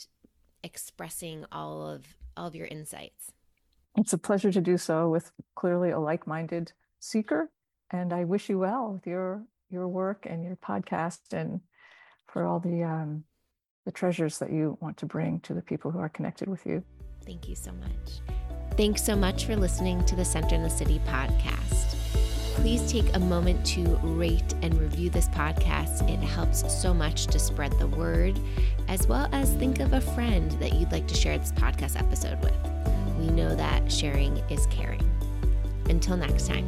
expressing 0.63 1.43
all 1.51 1.89
of 1.89 2.05
all 2.37 2.47
of 2.47 2.55
your 2.55 2.67
insights. 2.67 3.33
It's 3.97 4.13
a 4.13 4.17
pleasure 4.17 4.53
to 4.53 4.61
do 4.61 4.77
so 4.77 5.09
with 5.09 5.33
clearly 5.55 5.89
a 5.89 5.99
like-minded 5.99 6.71
seeker, 7.01 7.49
and 7.91 8.13
I 8.13 8.23
wish 8.23 8.47
you 8.47 8.59
well 8.59 8.93
with 8.93 9.07
your 9.07 9.43
your 9.69 9.89
work 9.89 10.25
and 10.25 10.41
your 10.45 10.55
podcast, 10.55 11.33
and 11.33 11.59
for 12.27 12.45
all 12.45 12.61
the 12.61 12.81
um, 12.81 13.25
the 13.83 13.91
treasures 13.91 14.39
that 14.39 14.53
you 14.53 14.77
want 14.79 14.95
to 14.99 15.05
bring 15.05 15.41
to 15.41 15.53
the 15.53 15.61
people 15.61 15.91
who 15.91 15.99
are 15.99 16.07
connected 16.07 16.47
with 16.47 16.65
you. 16.65 16.81
Thank 17.29 17.47
you 17.47 17.53
so 17.53 17.71
much. 17.73 18.35
Thanks 18.75 19.03
so 19.03 19.15
much 19.15 19.45
for 19.45 19.55
listening 19.55 20.03
to 20.05 20.15
the 20.15 20.25
Center 20.25 20.55
in 20.55 20.63
the 20.63 20.69
City 20.69 20.99
podcast. 21.05 21.93
Please 22.55 22.91
take 22.91 23.15
a 23.15 23.19
moment 23.19 23.63
to 23.67 23.83
rate 23.97 24.55
and 24.63 24.73
review 24.81 25.11
this 25.11 25.27
podcast. 25.29 26.09
It 26.09 26.17
helps 26.25 26.63
so 26.81 26.91
much 26.91 27.27
to 27.27 27.37
spread 27.37 27.71
the 27.73 27.85
word, 27.85 28.39
as 28.87 29.05
well 29.05 29.29
as 29.31 29.53
think 29.53 29.79
of 29.79 29.93
a 29.93 30.01
friend 30.01 30.49
that 30.53 30.73
you'd 30.73 30.91
like 30.91 31.07
to 31.07 31.13
share 31.13 31.37
this 31.37 31.51
podcast 31.51 31.99
episode 31.99 32.41
with. 32.43 32.57
We 33.19 33.27
know 33.27 33.55
that 33.55 33.91
sharing 33.91 34.37
is 34.49 34.65
caring. 34.71 35.07
Until 35.87 36.17
next 36.17 36.47
time, 36.47 36.67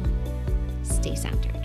stay 0.84 1.16
centered. 1.16 1.61